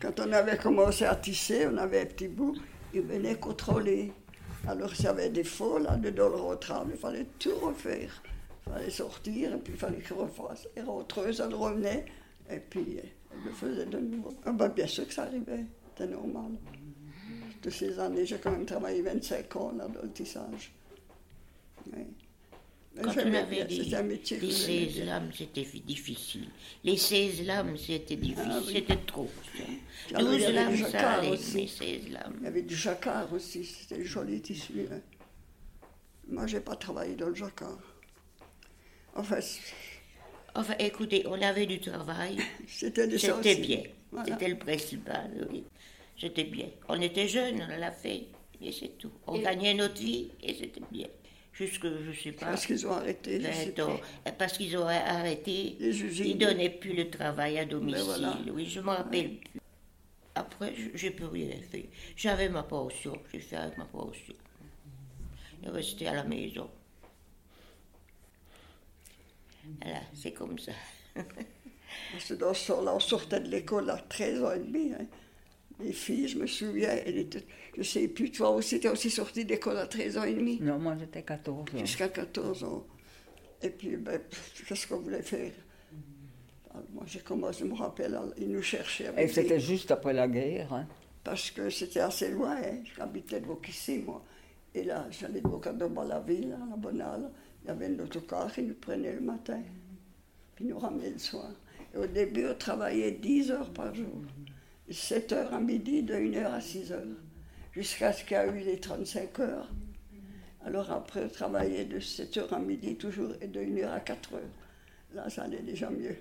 Quand 0.00 0.20
on 0.20 0.32
avait 0.32 0.56
commencé 0.56 1.04
à 1.04 1.16
tisser, 1.16 1.66
on 1.66 1.76
avait 1.76 2.02
un 2.02 2.06
petit 2.06 2.28
bout, 2.28 2.56
ils 2.94 3.02
venaient 3.02 3.36
contrôler. 3.36 4.12
Alors 4.66 4.94
s'il 4.94 5.06
y 5.06 5.08
avait 5.08 5.30
des 5.30 5.44
faux 5.44 5.78
là 5.78 5.96
dedans 5.96 6.28
le 6.28 6.36
rentrage, 6.36 6.86
il 6.90 6.96
fallait 6.96 7.26
tout 7.38 7.54
refaire. 7.60 8.22
Il 8.66 8.72
fallait 8.72 8.90
sortir, 8.90 9.54
et 9.54 9.58
puis 9.58 9.72
il 9.72 9.78
fallait 9.78 10.00
qu'ils 10.00 10.16
refassent. 10.16 10.68
Et 10.76 10.82
rentreuse, 10.82 11.40
elle 11.44 11.54
revenait, 11.54 12.04
et 12.50 12.58
puis 12.58 12.98
elle 13.00 13.44
le 13.44 13.50
faisait 13.52 13.86
de 13.86 13.98
nouveau. 13.98 14.34
Ah 14.44 14.52
ben, 14.52 14.68
bien 14.68 14.86
sûr 14.86 15.06
que 15.06 15.14
ça 15.14 15.22
arrivait, 15.22 15.64
c'était 15.88 16.12
normal. 16.12 16.52
De 17.62 17.70
ces 17.70 17.98
années, 17.98 18.26
j'ai 18.26 18.38
quand 18.38 18.50
même 18.50 18.66
travaillé 18.66 19.02
25 19.02 19.56
ans 19.56 19.72
là, 19.76 19.88
dans 19.88 20.02
le 20.02 20.10
tissage. 20.10 20.72
Quand 23.02 23.12
on 23.24 23.34
avait 23.34 23.64
des, 23.64 23.78
des 23.78 23.84
j'aimais 23.84 24.20
16 24.24 24.94
bien. 24.94 25.04
lames, 25.04 25.30
c'était 25.36 25.64
fi- 25.64 25.80
difficile. 25.80 26.48
Les 26.84 26.96
16 26.96 27.46
lames, 27.46 27.76
c'était 27.76 28.16
difficile. 28.16 28.50
Ah 28.50 28.60
oui. 28.66 28.72
C'était 28.74 28.96
trop. 29.06 29.30
ça. 29.56 29.64
Ah 30.14 30.18
oui, 30.22 30.26
il 30.32 30.40
y 30.40 30.44
12 30.44 30.44
avait 30.44 30.52
lames, 30.52 30.76
ça 30.76 30.90
jacquard 30.90 31.18
allait, 31.20 31.28
aussi. 31.30 31.54
mais 31.56 31.66
16 31.66 32.08
lames. 32.10 32.34
Il 32.40 32.44
y 32.44 32.46
avait 32.48 32.62
du 32.62 32.76
jacquard 32.76 33.32
aussi, 33.32 33.64
c'était 33.64 34.04
joli 34.04 34.40
tissu. 34.42 34.86
hein. 34.90 35.00
Moi, 36.28 36.46
j'ai 36.46 36.60
pas 36.60 36.76
travaillé 36.76 37.14
dans 37.14 37.28
le 37.28 37.34
jacquard. 37.34 37.78
Enfin, 40.54 40.74
écoutez, 40.78 41.24
on 41.26 41.40
avait 41.40 41.66
du 41.66 41.80
travail. 41.80 42.38
C'était 42.66 43.06
bien. 43.06 43.82
Voilà. 44.10 44.26
C'était 44.32 44.48
le 44.48 44.58
principal, 44.58 45.48
oui. 45.50 45.64
C'était 46.18 46.44
bien. 46.44 46.66
On 46.88 47.00
était 47.00 47.28
jeunes, 47.28 47.64
on 47.70 47.78
l'a 47.78 47.92
fait, 47.92 48.26
et 48.60 48.72
c'est 48.72 48.98
tout. 48.98 49.12
On 49.26 49.38
gagnait 49.38 49.74
notre 49.74 50.00
vie, 50.00 50.30
et 50.42 50.54
c'était 50.54 50.80
bien. 50.90 51.06
Jusque, 51.58 51.86
je 51.88 52.12
sais 52.12 52.30
pas, 52.32 52.46
Parce 52.46 52.66
qu'ils 52.66 52.86
ont 52.86 52.92
arrêté, 52.92 53.40
je 53.40 53.46
sais 53.52 53.72
20 53.76 53.82
ans. 53.84 54.00
pas. 54.24 54.30
Parce 54.32 54.56
qu'ils 54.56 54.76
ont 54.76 54.86
arrêté, 54.86 55.76
Les 55.80 56.02
usines. 56.04 56.26
ils 56.26 56.38
donnaient 56.38 56.70
plus 56.70 56.92
le 56.94 57.10
travail 57.10 57.58
à 57.58 57.64
domicile. 57.64 58.04
voilà. 58.04 58.38
Oui, 58.52 58.64
je 58.66 58.78
me 58.80 58.90
rappelle 58.90 59.38
plus. 59.38 59.60
Après, 60.36 60.72
j'ai 60.94 61.10
plus 61.10 61.24
rien 61.26 61.50
fait. 61.68 61.88
J'avais 62.16 62.48
ma 62.48 62.62
pension, 62.62 63.20
j'ai 63.32 63.40
fait 63.40 63.56
avec 63.56 63.76
ma 63.76 63.86
pension. 63.86 64.34
Je 65.64 65.68
restais 65.70 66.06
à 66.06 66.14
la 66.14 66.22
maison. 66.22 66.70
Voilà, 69.82 70.00
c'est 70.14 70.32
comme 70.32 70.58
ça. 70.60 70.72
Parce 72.12 72.24
que 72.28 72.34
dans 72.34 72.54
ce 72.54 72.68
temps-là, 72.72 72.94
on 72.94 73.00
sortait 73.00 73.40
de 73.40 73.48
l'école 73.48 73.90
à 73.90 73.98
13 73.98 74.44
ans 74.44 74.52
et 74.52 74.58
demi. 74.60 74.92
hein. 74.92 75.06
Les 75.80 75.92
filles, 75.92 76.26
je 76.28 76.38
me 76.38 76.46
souviens, 76.46 76.90
elles 77.06 77.18
étaient, 77.18 77.44
je 77.76 77.82
sais 77.82 78.08
plus, 78.08 78.32
toi 78.32 78.50
aussi, 78.50 78.80
t'es 78.80 78.88
aussi 78.88 79.10
sortie 79.10 79.44
d'école 79.44 79.76
à 79.78 79.86
13 79.86 80.18
ans 80.18 80.24
et 80.24 80.34
demi, 80.34 80.58
Non, 80.60 80.78
moi 80.78 80.96
j'étais 80.98 81.22
14 81.22 81.60
ans. 81.60 81.64
jusqu'à 81.78 82.08
14 82.08 82.64
ans. 82.64 82.84
Et 83.62 83.70
puis, 83.70 83.96
ben, 83.96 84.20
qu'est-ce 84.66 84.86
qu'on 84.88 84.98
voulait 85.00 85.22
faire? 85.22 85.52
Alors, 86.70 86.84
Moi, 86.92 87.04
j'ai 87.06 87.20
commencé, 87.20 87.60
je 87.60 87.64
me 87.64 87.74
rappelle, 87.74 88.18
ils 88.38 88.48
nous 88.50 88.62
cherchaient 88.62 89.04
Et 89.04 89.08
avec 89.08 89.30
c'était 89.30 89.54
les- 89.54 89.60
juste 89.60 89.90
après 89.90 90.12
la 90.12 90.26
guerre. 90.28 90.72
hein? 90.72 90.86
parce 91.24 91.50
que 91.50 91.68
c'était 91.68 92.00
assez 92.00 92.30
loin. 92.30 92.56
hein. 92.56 92.78
J'habitais 92.96 93.40
de 93.40 93.46
Bocissy, 93.46 93.98
moi. 93.98 94.24
Et 94.74 94.82
là, 94.84 95.06
j'allais 95.10 95.42
à 95.44 96.04
la 96.04 96.20
ville, 96.20 96.52
à 96.60 96.70
la 96.70 96.76
Bonale. 96.76 97.30
Il 97.64 97.68
y 97.68 97.70
avait 97.70 97.86
un 97.86 97.98
autocar 97.98 98.50
qui 98.52 98.62
nous 98.62 98.74
prenait 98.74 99.12
le 99.12 99.20
matin, 99.20 99.60
puis 100.54 100.64
nous 100.64 100.78
ramenait 100.78 101.10
le 101.10 101.18
soir. 101.18 101.50
Et 101.94 101.98
au 101.98 102.06
début, 102.06 102.46
on 102.46 102.54
travaillait 102.54 103.10
10 103.12 103.50
heures 103.50 103.70
par 103.72 103.94
jour. 103.94 104.22
7 104.90 105.32
heures 105.32 105.54
à 105.54 105.60
midi, 105.60 106.02
de 106.02 106.14
1 106.14 106.34
heure 106.34 106.54
à 106.54 106.60
6 106.60 106.92
heures. 106.92 107.04
Jusqu'à 107.72 108.12
ce 108.12 108.24
qu'il 108.24 108.32
y 108.32 108.36
a 108.36 108.46
eu 108.46 108.60
les 108.60 108.80
35 108.80 109.38
heures. 109.40 109.68
Alors 110.64 110.90
après, 110.90 111.24
on 111.24 111.28
travaillait 111.28 111.84
de 111.84 112.00
7 112.00 112.36
heures 112.38 112.52
à 112.52 112.58
midi 112.58 112.96
toujours 112.96 113.32
et 113.40 113.46
de 113.46 113.60
1 113.60 113.78
heure 113.84 113.92
à 113.92 114.00
4 114.00 114.34
heures. 114.34 114.40
Là, 115.14 115.28
ça 115.30 115.44
allait 115.44 115.62
déjà 115.62 115.90
mieux. 115.90 116.16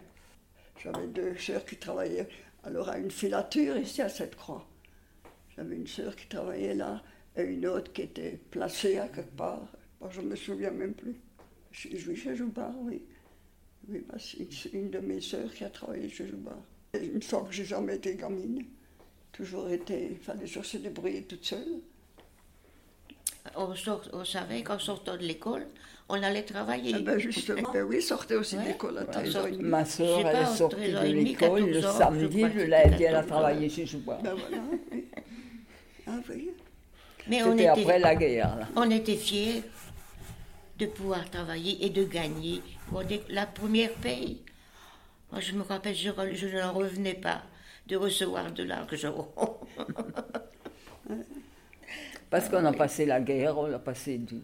J'avais 0.81 1.07
deux 1.07 1.35
sœurs 1.37 1.65
qui 1.65 1.77
travaillaient 1.77 2.27
alors 2.63 2.89
à 2.89 2.97
une 2.97 3.11
filature 3.11 3.77
ici 3.77 4.01
à 4.01 4.09
Cette-Croix. 4.09 4.67
J'avais 5.55 5.75
une 5.75 5.87
sœur 5.87 6.15
qui 6.15 6.27
travaillait 6.27 6.75
là 6.75 7.01
et 7.35 7.43
une 7.43 7.65
autre 7.65 7.91
qui 7.93 8.03
était 8.03 8.39
placée 8.51 8.97
à 8.97 9.07
quelque 9.07 9.35
part. 9.35 9.67
Je 10.09 10.21
ne 10.21 10.27
me 10.27 10.35
souviens 10.35 10.71
même 10.71 10.93
plus. 10.93 11.15
Je 11.71 11.89
oui, 12.07 12.15
chez 12.15 12.35
Joubard, 12.35 12.73
oui. 12.81 13.03
Oui, 13.87 14.05
bah, 14.07 14.17
une 14.73 14.89
de 14.89 14.99
mes 14.99 15.21
sœurs 15.21 15.53
qui 15.53 15.63
a 15.63 15.69
travaillé 15.69 16.09
chez 16.09 16.27
Joubard. 16.27 16.61
Une 16.93 17.21
fois 17.21 17.41
que 17.47 17.51
j'ai 17.53 17.65
jamais 17.65 17.95
été 17.95 18.15
gamine, 18.15 18.63
toujours 19.31 19.69
été, 19.69 20.17
fallait 20.21 20.45
toujours 20.45 20.65
se 20.65 20.77
débrouiller 20.77 21.23
toute 21.23 21.45
seule. 21.45 21.81
On, 23.55 23.75
sort- 23.75 24.07
on 24.13 24.25
savait 24.25 24.61
qu'en 24.63 24.79
sortant 24.79 25.15
de 25.15 25.21
l'école, 25.23 25.67
on 26.09 26.21
allait 26.21 26.43
travailler. 26.43 26.93
Eh 26.97 27.01
ben 27.01 27.17
justement, 27.17 27.71
ben 27.71 27.83
oui, 27.83 28.01
sortait 28.01 28.35
aussi 28.35 28.57
Ouais. 28.57 28.65
d'école 28.65 28.97
à 28.97 29.01
Ouais. 29.01 29.11
13 29.11 29.35
ans 29.37 29.45
et 29.47 29.51
demi. 29.51 29.63
Ma 29.63 29.85
soeur, 29.85 30.19
elle 30.25 30.35
est 30.43 30.45
sortie 30.55 30.75
13 30.77 30.95
ans 30.95 31.01
de 31.03 31.07
l'école 31.07 31.59
le 31.59 31.65
14 31.81 31.85
ans, 31.85 31.91
je 31.91 31.97
samedi, 31.97 32.41
c'était 32.41 32.49
dit, 32.97 33.03
elle 33.03 33.15
a 33.15 33.19
14 33.19 33.23
ans. 33.23 33.27
travaillé 33.27 33.69
chez 33.69 33.85
Joubois. 33.85 34.19
Ben 34.23 34.33
voilà. 34.35 34.63
Ah 36.07 36.19
oui. 36.29 36.49
Mais 37.29 37.43
on 37.43 37.51
C'était 37.51 37.67
après 37.67 37.81
était, 37.83 37.99
la 37.99 38.15
guerre. 38.15 38.55
Là. 38.57 38.67
on 38.77 38.89
était 38.89 39.15
fiers 39.17 39.63
de 40.79 40.85
pouvoir 40.85 41.29
travailler 41.29 41.85
et 41.85 41.89
de 41.89 42.03
gagner. 42.05 42.61
Dès- 43.07 43.23
la 43.29 43.45
première 43.45 43.91
paye, 43.95 44.41
moi 45.31 45.41
je 45.41 45.53
me 45.53 45.63
rappelle, 45.63 45.95
je, 45.95 46.09
je 46.33 46.57
n'en 46.57 46.73
revenais 46.73 47.13
pas 47.15 47.41
de 47.87 47.95
recevoir 47.95 48.51
de 48.51 48.63
l'argent. 48.63 49.29
Parce 52.29 52.49
qu'on 52.49 52.65
a 52.65 52.73
passé 52.73 53.05
la 53.05 53.21
guerre, 53.21 53.57
on 53.57 53.67
l'a 53.67 53.79
passé 53.79 54.17
dur. 54.17 54.41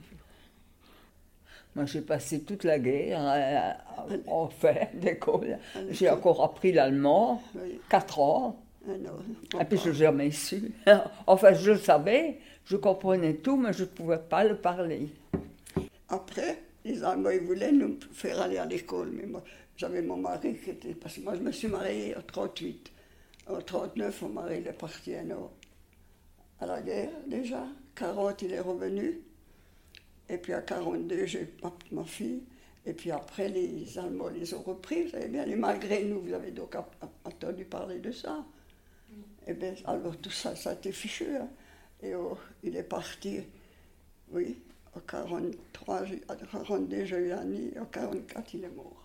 Moi, 1.76 1.86
j'ai 1.86 2.02
passé 2.02 2.44
toute 2.44 2.64
la 2.64 2.78
guerre 2.80 3.20
euh, 3.20 3.72
en 4.28 4.48
fin 4.48 4.76
d'école. 4.94 5.58
J'ai 5.90 6.10
encore 6.10 6.44
appris 6.44 6.72
l'allemand, 6.72 7.42
Oui. 7.56 7.80
4 7.90 8.20
ans. 8.20 8.60
Non, 8.88 9.60
Et 9.60 9.66
puis, 9.66 9.80
je 9.84 9.90
n'ai 9.90 9.96
jamais 9.96 10.32
su. 10.32 10.72
Enfin, 11.28 11.54
je 11.54 11.72
le 11.72 11.78
savais, 11.80 12.38
je 12.66 12.76
comprenais 12.78 13.34
tout, 13.36 13.58
mais 13.58 13.74
je 13.74 13.82
ne 13.84 13.88
pouvais 13.88 14.20
pas 14.20 14.44
le 14.44 14.56
parler. 14.58 15.10
Après, 16.10 16.62
les 16.86 17.04
Allemands, 17.04 17.32
ils 17.32 17.40
voulaient 17.42 17.72
nous 17.72 17.98
faire 18.14 18.40
aller 18.42 18.58
à 18.60 18.66
l'école. 18.66 19.10
Mais 19.12 19.26
moi, 19.26 19.44
j'avais 19.78 20.02
mon 20.02 20.18
mari 20.18 20.56
qui 20.58 20.70
était. 20.72 20.94
Parce 20.96 21.16
que 21.16 21.22
moi, 21.22 21.36
je 21.36 21.42
me 21.42 21.52
suis 21.52 21.68
mariée 21.68 22.16
en 22.16 22.22
38. 22.22 22.92
En 23.48 23.62
39, 23.62 24.22
mon 24.24 24.30
mari 24.30 24.60
il 24.62 24.68
est 24.68 24.74
parti 24.74 25.14
à, 25.16 25.22
à 26.60 26.66
la 26.66 26.82
guerre 26.82 27.12
déjà. 27.28 27.66
40, 27.96 28.42
il 28.42 28.54
est 28.54 28.60
revenu. 28.60 29.22
Et 30.30 30.38
puis 30.38 30.54
à 30.54 30.62
42, 30.62 31.26
j'ai 31.26 31.54
ma, 31.62 31.74
ma 31.92 32.04
fille. 32.06 32.44
Et 32.86 32.94
puis 32.94 33.12
après, 33.12 33.50
les 33.50 33.98
Allemands 33.98 34.30
les 34.30 34.54
ont 34.54 34.62
repris. 34.62 35.04
Vous 35.04 35.10
savez 35.12 35.28
bien, 35.28 35.46
les 35.46 35.56
malgré 35.56 36.04
nous, 36.04 36.22
vous 36.22 36.34
avez 36.34 36.52
donc 36.52 36.76
entendu 37.26 37.66
parler 37.66 38.00
de 38.00 38.12
ça. 38.12 38.44
Et 39.48 39.54
bien, 39.54 39.74
alors 39.86 40.18
tout 40.18 40.32
ça, 40.32 40.56
ça 40.56 40.72
a 40.72 40.74
été 40.74 40.92
fichu. 40.92 41.36
hein. 41.36 41.50
Et 42.02 42.16
oh, 42.16 42.38
il 42.64 42.76
est 42.76 42.84
parti, 42.84 43.42
oui, 44.32 44.58
en 44.96 45.00
43, 45.02 46.06
j'ai- 46.06 46.22
en 46.30 46.36
42, 46.36 47.06
j'ai 47.06 47.18
eu 47.18 47.32
Annie, 47.32 47.72
en 47.80 47.86
44, 47.86 48.54
il 48.56 48.64
est 48.66 48.70
mort. 48.70 49.03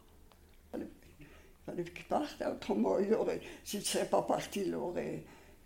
Il 1.76 1.82
fallait, 1.82 1.82
il 1.82 1.84
fallait 1.84 1.84
qu'il 1.84 2.04
parte, 2.06 2.42
hein. 2.42 2.52
autrement, 2.52 2.98
il 2.98 3.12
aurait, 3.14 3.40
s'il 3.64 3.80
ne 3.80 3.84
serait 3.84 4.08
pas 4.08 4.22
parti, 4.22 4.62
il 4.66 4.74
aurait, 4.74 5.22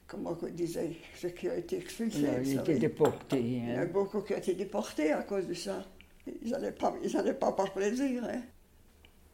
comment 0.07 0.37
on 0.41 0.47
disait, 0.49 0.97
ceux 1.17 1.31
qui 1.31 1.49
ont 1.49 1.55
été 1.57 1.79
expulsés. 1.79 2.19
Il 2.21 2.59
a 2.59 2.61
été 2.63 2.79
déporté. 2.79 3.41
Il 3.41 3.69
y 3.69 3.73
a 3.73 3.81
hein. 3.81 3.87
beaucoup 3.87 4.21
qui 4.23 4.35
ont 4.35 4.39
été 4.39 4.55
déportés 4.55 5.13
à 5.13 5.23
cause 5.23 5.47
de 5.47 5.55
ça. 5.55 5.85
Ils 6.27 6.51
n'allaient 6.51 6.73
pas, 6.73 6.95
ils 7.03 7.17
allaient 7.17 7.35
pas 7.35 7.53
par 7.53 7.73
plaisir. 7.73 8.25
Hein. 8.25 8.43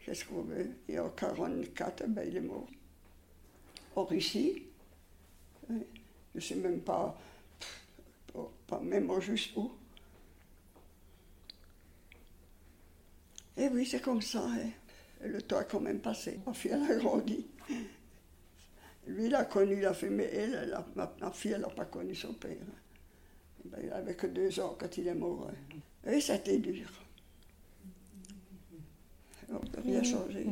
Qu'est-ce 0.05 0.25
qu'on 0.25 0.43
veut 0.43 0.71
Et 0.89 0.99
en 0.99 1.11
44, 1.11 2.07
ben, 2.09 2.25
il 2.27 2.37
est 2.37 2.41
mort. 2.41 2.67
En 3.97 4.05
Russie. 4.05 4.63
hein. 5.71 5.75
Je 6.35 6.39
ne 6.39 6.43
sais 6.43 6.55
même 6.55 6.81
pas, 6.81 7.19
pas, 8.33 8.51
pas 8.67 8.81
même 8.81 9.11
au 9.11 9.21
juste 9.21 9.57
où. 9.57 9.71
Et 13.57 13.69
oui, 13.69 13.85
c'est 13.85 14.01
comme 14.01 14.23
ça. 14.23 14.45
hein. 14.47 14.71
Le 15.21 15.43
temps 15.43 15.59
a 15.59 15.65
quand 15.65 15.81
même 15.81 16.01
passé. 16.01 16.39
Ma 16.47 16.53
fille, 16.55 16.73
a 16.73 16.95
grandi. 16.97 17.47
Lui, 19.07 19.27
il 19.27 19.35
a 19.35 19.45
connu 19.45 19.81
la 19.81 19.95
fille, 19.95 20.11
mais 20.11 20.25
elle, 20.33 20.77
ma, 20.95 21.31
fille, 21.33 21.53
elle 21.53 21.63
n'a 21.63 21.69
pas 21.69 21.87
connu 21.87 22.15
son 22.15 22.35
père. 22.35 22.57
Ben, 23.65 23.79
il 23.83 23.93
avait 23.93 24.15
que 24.15 24.27
deux 24.27 24.61
ans 24.61 24.77
quand 24.79 24.97
il 24.97 25.09
est 25.09 25.15
mort. 25.15 25.51
hein. 25.51 26.11
Et 26.11 26.21
c'était 26.21 26.59
dur. 26.59 26.89
On 29.51 29.55
ne 29.55 29.59
peut 29.59 29.81
rien 29.83 30.03
changer. 30.03 30.47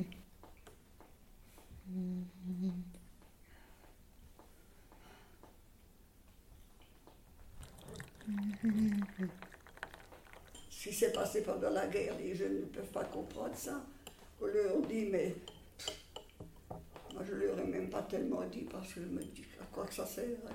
Ce 10.71 10.89
qui 10.89 10.95
s'est 10.95 11.13
passé 11.13 11.43
pendant 11.43 11.71
la 11.71 11.87
guerre, 11.87 12.17
les 12.19 12.35
jeunes 12.35 12.61
ne 12.61 12.65
peuvent 12.67 12.91
pas 12.91 13.05
comprendre 13.05 13.55
ça. 13.55 13.85
On 14.41 14.47
leur 14.47 14.81
dit, 14.83 15.07
mais 15.07 15.35
moi 17.15 17.23
je 17.25 17.35
leur 17.35 17.59
ai 17.59 17.65
même 17.65 17.89
pas 17.89 18.03
tellement 18.03 18.45
dit 18.45 18.67
parce 18.71 18.93
que 18.93 19.01
je 19.01 19.07
me 19.07 19.23
dis 19.23 19.45
à 19.61 19.65
quoi 19.73 19.87
que 19.87 19.95
ça 19.95 20.07
sert. 20.07 20.25
hein. 20.49 20.55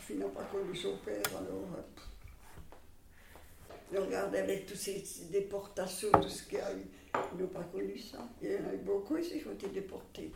Fille 0.00 0.16
n'a 0.16 0.26
pas 0.28 0.44
connu 0.44 0.76
son 0.76 0.96
père, 0.98 1.22
alors. 1.38 1.68
pff. 1.94 2.04
Je 3.92 3.98
avec 4.16 4.66
toutes 4.66 4.76
ces, 4.76 5.02
déportations, 5.30 6.10
tout 6.10 6.28
ce 6.28 6.42
qu'il 6.44 6.58
y 6.58 6.60
a. 6.60 6.70
Ils 7.32 7.40
n'ont 7.40 7.48
pas 7.48 7.62
connu 7.62 7.96
ça. 7.96 8.28
Il 8.42 8.50
y 8.50 8.56
en 8.56 8.68
a 8.68 8.74
eu 8.74 8.78
beaucoup 8.78 9.16
ici 9.16 9.40
qui 9.40 9.46
ont 9.46 9.52
été 9.52 9.68
déportés. 9.68 10.32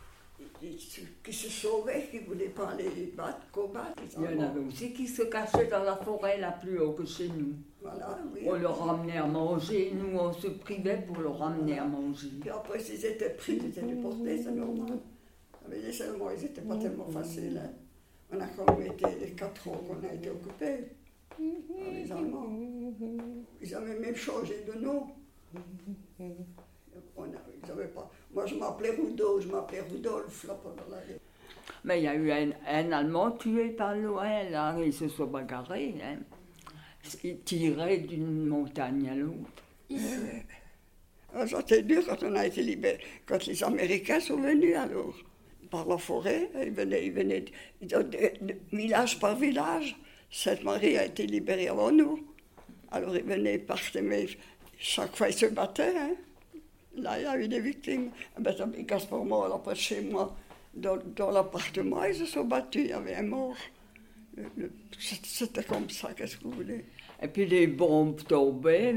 Qui 1.23 1.31
se 1.33 1.49
sauvaient, 1.49 2.07
qui 2.11 2.19
ne 2.19 2.25
voulaient 2.25 2.49
pas 2.49 2.69
aller 2.69 3.13
battre, 3.15 3.49
combattre. 3.51 4.03
Il 4.17 4.23
y 4.23 4.27
en 4.37 4.41
avait 4.41 4.59
aussi 4.59 4.91
qui 4.93 5.07
se 5.07 5.23
cachaient 5.23 5.67
dans 5.67 5.83
la 5.83 5.95
forêt 5.95 6.37
là 6.39 6.51
plus 6.51 6.77
haut 6.79 6.91
que 6.91 7.05
chez 7.05 7.29
nous. 7.29 7.53
Voilà, 7.81 8.19
oui. 8.33 8.41
On 8.45 8.55
leur 8.55 8.77
ramenait 8.85 9.17
à 9.17 9.25
manger, 9.25 9.93
nous 9.95 10.17
on 10.17 10.33
se 10.33 10.47
privait 10.47 11.01
pour 11.07 11.17
leur 11.21 11.37
ramener 11.39 11.79
à 11.79 11.85
manger. 11.85 12.27
Puis 12.41 12.49
après, 12.49 12.77
s'ils 12.79 13.05
étaient 13.05 13.29
pris, 13.35 13.53
ils 13.55 13.67
étaient 13.67 13.81
déportés, 13.83 14.43
c'est 14.43 14.51
normal. 14.51 14.99
Mais 15.69 15.79
les 15.79 16.01
Allemands, 16.01 16.29
ils 16.35 16.41
n'étaient 16.43 16.61
pas 16.61 16.75
tellement 16.77 17.07
faciles. 17.09 17.61
hein. 17.63 17.69
On 18.31 18.39
a 18.41 18.47
quand 18.47 18.77
même 18.77 18.91
été 18.91 19.05
les 19.21 19.31
quatre 19.31 19.67
ans 19.69 19.81
qu'on 19.87 20.05
a 20.07 20.13
été 20.13 20.29
occupés 20.29 20.89
par 21.37 21.91
les 21.93 22.11
Allemands. 22.11 22.49
Ils 23.61 23.75
avaient 23.75 23.97
même 23.99 24.15
changé 24.15 24.65
de 24.67 24.79
nom. 24.79 25.07
On 26.19 27.23
a- 27.23 27.25
avaient 27.25 27.31
pas. 27.31 27.38
Moi, 28.39 28.45
je 28.47 28.55
m'appelais 28.55 28.91
Rudo, 28.91 29.41
je 29.41 29.49
m'appelais 29.49 29.81
Rudolf 29.81 30.45
là, 30.47 30.53
pendant 30.63 30.89
la 30.89 31.01
guerre. 31.05 31.17
Mais 31.83 31.99
il 31.99 32.03
y 32.05 32.07
a 32.07 32.15
eu 32.15 32.31
un, 32.31 32.51
un 32.67 32.91
Allemand 32.93 33.31
tué 33.31 33.71
par 33.71 33.93
loin, 33.97 34.43
là, 34.49 34.77
ils 34.81 34.93
se 34.93 35.09
sont 35.09 35.25
bagarrés. 35.25 35.93
Hein. 36.01 36.19
Ils 37.25 37.39
tiraient 37.41 37.97
d'une 37.97 38.45
montagne 38.45 39.09
à 39.09 39.15
l'autre. 39.15 39.51
Ah, 41.35 41.45
C'était 41.45 41.81
dur 41.81 42.01
quand 42.07 42.23
on 42.23 42.33
a 42.35 42.45
été 42.45 42.61
libéré. 42.63 42.99
Quand 43.25 43.45
les 43.45 43.61
Américains 43.61 44.21
sont 44.21 44.37
venus, 44.37 44.77
alors, 44.77 45.13
par 45.69 45.85
la 45.85 45.97
forêt, 45.97 46.49
ils 46.63 46.71
venaient, 46.71 47.07
ils 47.07 47.11
venaient 47.11 47.43
de, 47.81 47.97
de- 47.97 48.03
de- 48.03 48.45
de 48.45 48.55
village 48.71 49.19
par 49.19 49.35
village. 49.35 49.97
Sainte-Marie 50.31 50.97
a 50.97 51.03
été 51.07 51.27
libérée 51.27 51.67
avant 51.67 51.91
nous. 51.91 52.25
Alors 52.89 53.17
ils 53.17 53.23
venaient, 53.23 53.55
ils 53.55 53.65
partaient, 53.65 54.01
mais 54.01 54.27
chaque 54.77 55.13
fois 55.17 55.27
ils 55.27 55.33
se 55.33 55.47
battaient. 55.47 55.93
hein. 55.97 56.15
Là, 56.95 57.19
il 57.19 57.23
y 57.23 57.25
a 57.25 57.37
eu 57.37 57.47
des 57.47 57.59
victimes. 57.59 58.09
Gaspard 58.79 59.25
mort, 59.25 59.47
là, 59.47 59.57
près 59.57 59.73
de 59.73 59.79
chez 59.79 60.01
moi, 60.01 60.35
dans, 60.73 60.97
dans 61.15 61.31
l'appartement, 61.31 62.03
ils 62.03 62.15
se 62.15 62.25
sont 62.25 62.45
battus, 62.45 62.83
il 62.85 62.89
y 62.89 62.93
avait 62.93 63.15
un 63.15 63.23
mort. 63.23 63.55
C'était 64.97 65.63
comme 65.63 65.89
ça, 65.89 66.13
qu'est-ce 66.13 66.37
que 66.37 66.43
vous 66.43 66.51
voulez? 66.51 66.85
Et 67.21 67.27
puis 67.27 67.45
les 67.45 67.67
bombes 67.67 68.21
tombaient, 68.23 68.95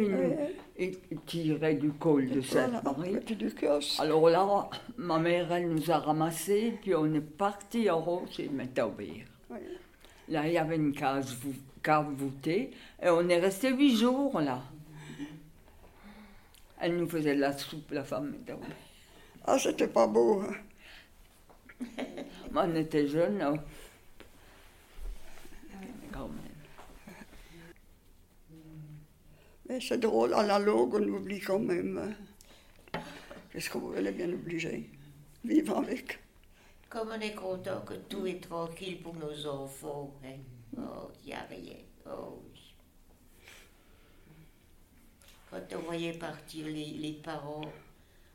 ils, 0.79 0.97
ils 1.11 1.21
tiraient 1.27 1.75
du 1.75 1.91
col 1.93 2.29
de 2.29 2.41
Sainte-Marie. 2.41 3.17
Alors 3.99 4.31
là, 4.31 4.69
ma 4.97 5.19
mère, 5.19 5.53
elle 5.53 5.69
nous 5.69 5.91
a 5.91 5.99
ramassés, 5.99 6.79
puis 6.81 6.95
on 6.95 7.13
est 7.13 7.21
parti 7.21 7.91
en 7.91 8.07
haut 8.07 8.23
chez 8.31 8.49
Métaubir. 8.49 9.25
Ouais. 9.51 9.61
Là, 10.29 10.47
il 10.47 10.53
y 10.53 10.59
avait 10.59 10.77
une 10.77 10.93
case, 10.93 11.37
cave 11.83 12.13
voûtée, 12.17 12.71
et 13.03 13.09
on 13.09 13.29
est 13.29 13.41
resté 13.41 13.73
huit 13.73 13.97
jours 13.97 14.41
là. 14.41 14.63
Elle 16.83 16.97
nous 16.97 17.09
faisait 17.09 17.37
de 17.37 17.41
la 17.41 17.57
soupe, 17.57 17.93
la 17.93 18.03
femme. 18.03 18.35
Ah, 19.45 19.57
c'était 19.57 19.87
pas 19.87 20.09
beau. 20.09 20.41
hein. 20.43 20.55
Moi, 22.51 22.65
on 22.67 22.75
était 22.75 23.07
jeunes, 23.07 23.39
là. 23.39 23.55
Quand 26.13 26.27
même. 26.29 26.59
Mais 29.69 29.81
c'est 29.81 29.99
drôle, 29.99 30.35
à 30.35 30.43
la 30.43 30.59
longue, 30.59 30.95
on 30.97 31.07
oublie 31.09 31.39
quand 31.39 31.61
même. 31.61 31.99
hein. 31.99 33.01
Qu'est-ce 33.53 33.71
qu'on 33.71 33.79
voulait 33.79 34.11
bien 34.11 34.33
obliger 34.33 34.91
Vivre 35.45 35.79
avec. 35.79 36.19
Comme 36.89 37.11
on 37.17 37.21
est 37.21 37.35
content 37.35 37.83
que 37.83 37.95
tout 37.95 38.27
est 38.27 38.41
tranquille 38.43 39.01
pour 39.03 39.15
nos 39.15 39.47
enfants. 39.47 40.13
Hein. 40.25 40.39
Oh, 40.77 41.13
il 41.23 41.29
n'y 41.29 41.33
a 41.35 41.43
rien. 41.49 41.77
Oh, 42.07 42.43
oui. 42.53 42.75
Quand 45.53 45.77
on 45.77 45.81
voyait 45.81 46.15
partir 46.15 46.65
les, 46.65 46.93
les 46.93 47.13
parents 47.13 47.61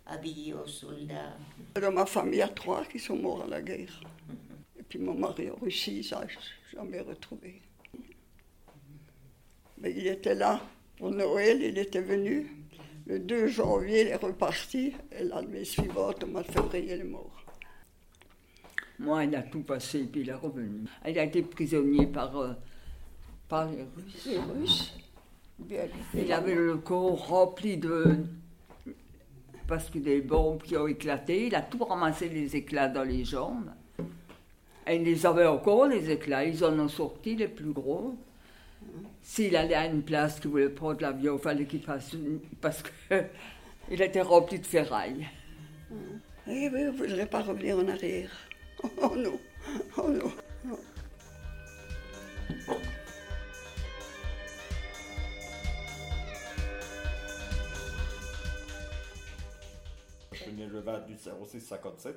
habillés 0.05 0.53
aux 0.53 0.67
soldats. 0.67 1.35
Dans 1.73 1.91
ma 1.91 2.05
famille, 2.05 2.35
il 2.35 2.39
y 2.39 2.41
a 2.43 2.47
trois 2.47 2.85
qui 2.85 2.99
sont 2.99 3.15
morts 3.15 3.41
à 3.41 3.47
la 3.47 3.59
guerre. 3.59 4.01
Et 4.79 4.83
puis 4.83 4.99
mon 4.99 5.15
mari 5.15 5.49
en 5.49 5.55
Russie, 5.55 6.03
ça, 6.03 6.21
je 6.27 6.35
n'ai 6.35 6.79
jamais 6.79 7.01
retrouvé. 7.01 7.59
Mais 9.79 9.91
il 9.91 10.05
était 10.05 10.35
là 10.35 10.61
pour 10.97 11.09
Noël, 11.09 11.59
il 11.63 11.77
était 11.79 12.01
venu. 12.01 12.51
Le 13.07 13.17
2 13.19 13.47
janvier, 13.47 14.01
il 14.01 14.07
est 14.09 14.15
reparti. 14.15 14.93
Et 15.11 15.23
l'année 15.23 15.65
suivante, 15.65 16.23
au 16.23 16.27
mois 16.27 16.43
de 16.43 16.51
février, 16.51 16.93
il 16.93 17.01
est 17.01 17.03
mort. 17.03 17.31
Moi, 18.99 19.25
il 19.25 19.35
a 19.35 19.41
tout 19.41 19.61
passé, 19.61 20.03
puis 20.11 20.21
il 20.21 20.29
est 20.29 20.33
revenu. 20.33 20.85
Il 21.07 21.17
a 21.17 21.23
été 21.23 21.41
prisonnier 21.41 22.05
par, 22.05 22.35
euh, 22.37 22.53
par 23.47 23.69
les 23.69 23.83
Russes. 23.95 24.25
Les 24.25 24.37
Russes, 24.39 24.93
bien, 24.93 25.06
Il 26.13 26.31
avait 26.31 26.55
le 26.55 26.77
corps 26.77 27.27
rempli 27.27 27.77
de. 27.77 28.17
Parce 29.67 29.89
que 29.89 29.99
des 29.99 30.21
bombes 30.21 30.61
qui 30.63 30.77
ont 30.77 30.87
éclaté, 30.87 31.47
il 31.47 31.55
a 31.55 31.61
tout 31.61 31.83
ramassé 31.83 32.29
les 32.29 32.55
éclats 32.55 32.87
dans 32.87 33.03
les 33.03 33.25
jambes. 33.25 33.69
Et 34.87 34.95
il 34.95 35.03
les 35.03 35.25
avait 35.25 35.45
encore, 35.45 35.87
les 35.87 36.09
éclats. 36.09 36.45
Ils 36.45 36.63
en 36.63 36.79
ont 36.79 36.87
sorti 36.87 37.35
les 37.35 37.49
plus 37.49 37.71
gros. 37.73 38.15
S'il 39.21 39.57
allait 39.57 39.75
à 39.75 39.85
une 39.87 40.03
place 40.03 40.39
qu'il 40.39 40.51
voulait 40.51 40.69
prendre 40.69 41.01
l'avion, 41.01 41.35
il 41.35 41.41
fallait 41.41 41.65
qu'il 41.65 41.81
fasse 41.81 42.13
une- 42.13 42.39
Parce 42.61 42.81
qu'il 42.81 44.01
était 44.01 44.21
rempli 44.21 44.59
de 44.59 44.65
ferraille. 44.65 45.27
Eh 46.47 46.69
oui, 46.69 46.69
on 46.73 46.85
ne 46.85 46.91
voudrait 46.91 47.25
pas 47.25 47.41
revenir 47.41 47.77
en 47.77 47.87
arrière. 47.89 48.29
Oh 49.01 49.13
non, 49.17 49.37
oh 49.97 50.09
non. 50.09 50.31
non. 50.65 50.77
Je 60.57 60.63
suis 60.63 60.71
né 60.71 60.73
le 60.73 60.79
28 60.81 61.29
06 61.45 61.59
57. 61.61 62.15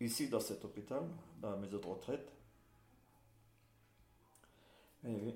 Ici, 0.00 0.28
dans 0.28 0.40
cet 0.40 0.62
hôpital, 0.66 1.02
dans 1.40 1.50
la 1.52 1.56
maison 1.56 1.78
de 1.78 1.86
retraite. 1.86 2.30
Et. 5.06 5.34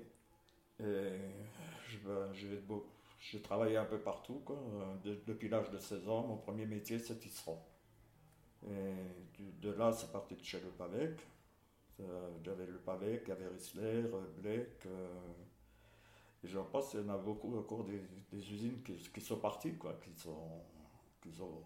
Et 0.81 1.17
je- 1.89 2.69
j'ai 3.19 3.41
travaillé 3.41 3.77
un 3.77 3.85
peu 3.85 3.99
partout. 3.99 4.41
Quoi. 4.45 4.57
De- 5.03 5.19
depuis 5.27 5.49
l'âge 5.49 5.69
de 5.71 5.77
16 5.79 6.07
ans, 6.07 6.25
mon 6.27 6.37
premier 6.37 6.65
métier, 6.67 6.99
c'est 6.99 7.17
tisserand. 7.19 7.65
Et 8.65 8.93
du- 9.33 9.51
de 9.59 9.71
là, 9.71 9.91
c'est 9.91 10.11
parti 10.11 10.35
de 10.35 10.43
chez 10.43 10.59
le 10.59 10.69
Pavec. 10.69 11.19
Euh, 12.01 12.29
J'avais 12.43 12.65
le 12.67 12.77
Pavec, 12.79 13.23
il 13.25 13.29
y 13.29 13.31
avait 13.31 13.47
Rissler, 13.47 14.03
euh, 14.05 14.21
Blake. 14.37 14.85
euh, 14.85 15.07
et 16.43 16.47
j'en 16.47 16.63
pense, 16.63 16.93
il 16.93 17.01
y 17.01 17.03
en 17.03 17.09
a 17.09 17.17
beaucoup 17.17 17.57
encore 17.57 17.83
des, 17.85 17.99
des 18.31 18.53
usines 18.53 18.81
qui, 18.83 18.93
qui 18.97 19.21
sont 19.21 19.37
parties, 19.39 19.75
quoi, 19.75 19.93
qui 20.03 20.13
sont, 20.17 20.37
qui 21.21 21.29
ont- 21.41 21.63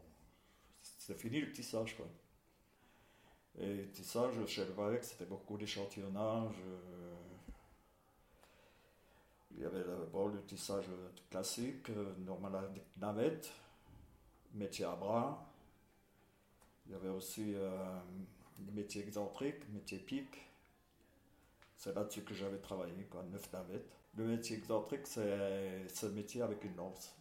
c'est 0.82 1.16
fini 1.20 1.42
le 1.42 1.52
tissage, 1.52 1.96
quoi. 1.98 2.08
Et 3.58 3.74
le 3.74 3.90
tissage, 3.92 4.34
chez 4.48 4.66
le 4.66 4.74
Pavec, 4.74 5.04
c'était 5.04 5.26
beaucoup 5.26 5.58
d'échantillonnage. 5.58 6.56
euh, 6.68 7.16
il 9.56 9.62
y 9.62 9.66
avait 9.66 9.84
d'abord 9.84 10.30
le 10.30 10.42
tissage 10.46 10.86
classique, 11.30 11.90
euh, 11.92 12.14
normal 12.26 12.56
avec 12.56 12.84
navette, 12.98 13.52
métier 14.54 14.86
à 14.86 14.96
bras. 14.96 15.46
Il 16.86 16.92
y 16.94 16.96
avait 16.96 17.10
aussi 17.10 17.54
euh, 17.56 18.00
les 18.66 18.72
métiers 18.72 19.02
excentriques, 19.04 19.68
métier 19.74 20.00
pique. 20.00 20.50
C'est 21.78 21.94
là-dessus 21.94 22.24
que 22.24 22.34
j'avais 22.34 22.58
travaillé, 22.60 23.04
quoi, 23.12 23.24
neuf 23.24 23.52
navettes. 23.54 23.90
Le 24.16 24.26
métier 24.26 24.58
excentrique, 24.58 25.06
c'est 25.08 25.28
le 26.04 26.12
métier 26.12 26.42
avec 26.42 26.64
une 26.64 26.76
lance. 26.76 27.14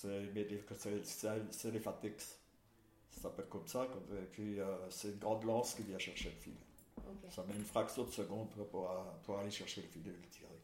C'est 0.00 0.20
les- 0.32 1.80
fatex. 1.80 2.38
Ça 3.10 3.22
s'appelle 3.22 3.48
comme 3.48 3.66
ça. 3.66 3.86
Et 4.12 4.26
puis, 4.32 4.60
euh, 4.60 4.88
c'est 4.90 5.08
une 5.10 5.18
grande 5.18 5.44
lance 5.44 5.74
qui 5.74 5.82
vient 5.82 5.98
chercher 5.98 6.30
le 6.30 6.36
fil. 6.36 6.54
Ça 7.30 7.42
met 7.44 7.54
une 7.54 7.64
fraction 7.64 8.04
de 8.04 8.10
seconde 8.10 8.48
pour, 8.70 8.88
aller 9.38 9.50
chercher 9.50 9.82
le 9.82 9.88
fil 9.88 10.06
et 10.06 10.10
le 10.12 10.28
tirer. 10.28 10.62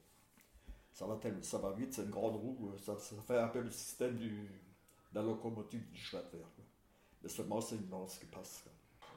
Ça 0.93 1.07
va, 1.07 1.17
tellement- 1.17 1.43
ça 1.43 1.59
va 1.59 1.73
vite, 1.73 1.93
c'est 1.93 2.03
une 2.05 2.11
grande 2.11 2.37
roue. 2.37 2.71
euh, 2.73 2.79
Ça, 2.79 2.99
ça 2.99 3.17
fait 3.23 3.39
un 3.39 3.49
peu 3.49 3.61
le 3.61 3.71
système 3.71 4.17
du, 4.17 4.31
de 5.13 5.15
la 5.15 5.23
locomotive 5.23 5.87
du 5.91 5.99
chemin 6.01 6.23
de 6.23 6.29
fer. 6.29 6.41
quoi. 6.55 6.65
Mais 7.23 7.29
seulement, 7.29 7.61
c'est 7.61 7.77
une 7.77 7.91
lance 7.91 8.19
qui 8.19 8.27
passe. 8.27 8.65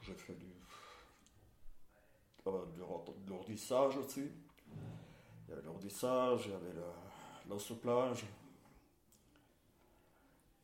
J'ai 0.02 0.14
fait 0.14 0.34
du, 0.34 0.46
euh, 2.46 2.66
du 2.74 2.82
rent- 2.82 3.04
de 3.24 3.30
l'ourdissage 3.30 3.96
aussi. 3.96 4.30
Il 5.46 5.50
y 5.50 5.52
avait 5.52 5.62
l'ourdissage, 5.62 6.46
il 6.46 6.52
y 6.52 6.54
avait 6.54 6.72
le- 6.72 7.48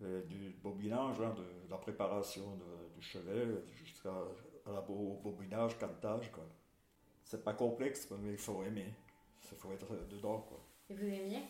du 0.00 0.50
bobinage, 0.62 1.20
hein, 1.20 1.34
de, 1.34 1.70
la 1.70 1.78
préparation 1.78 2.56
de- 2.56 2.94
du 2.94 3.02
chevet 3.02 3.46
jusqu'à 3.84 4.12
la 4.66 4.80
bobinage, 4.82 5.78
cantage. 5.78 6.30
quoi. 6.32 6.44
C'est 7.24 7.42
pas 7.42 7.54
complexe, 7.54 8.08
mais 8.22 8.32
il 8.32 8.38
faut 8.38 8.62
aimer. 8.62 8.92
Il 9.50 9.56
faut 9.56 9.72
être 9.72 9.86
dedans. 10.08 10.40
Quoi. 10.40 10.60
Et 10.90 10.94
vous 10.94 11.04
aimiez? 11.06 11.42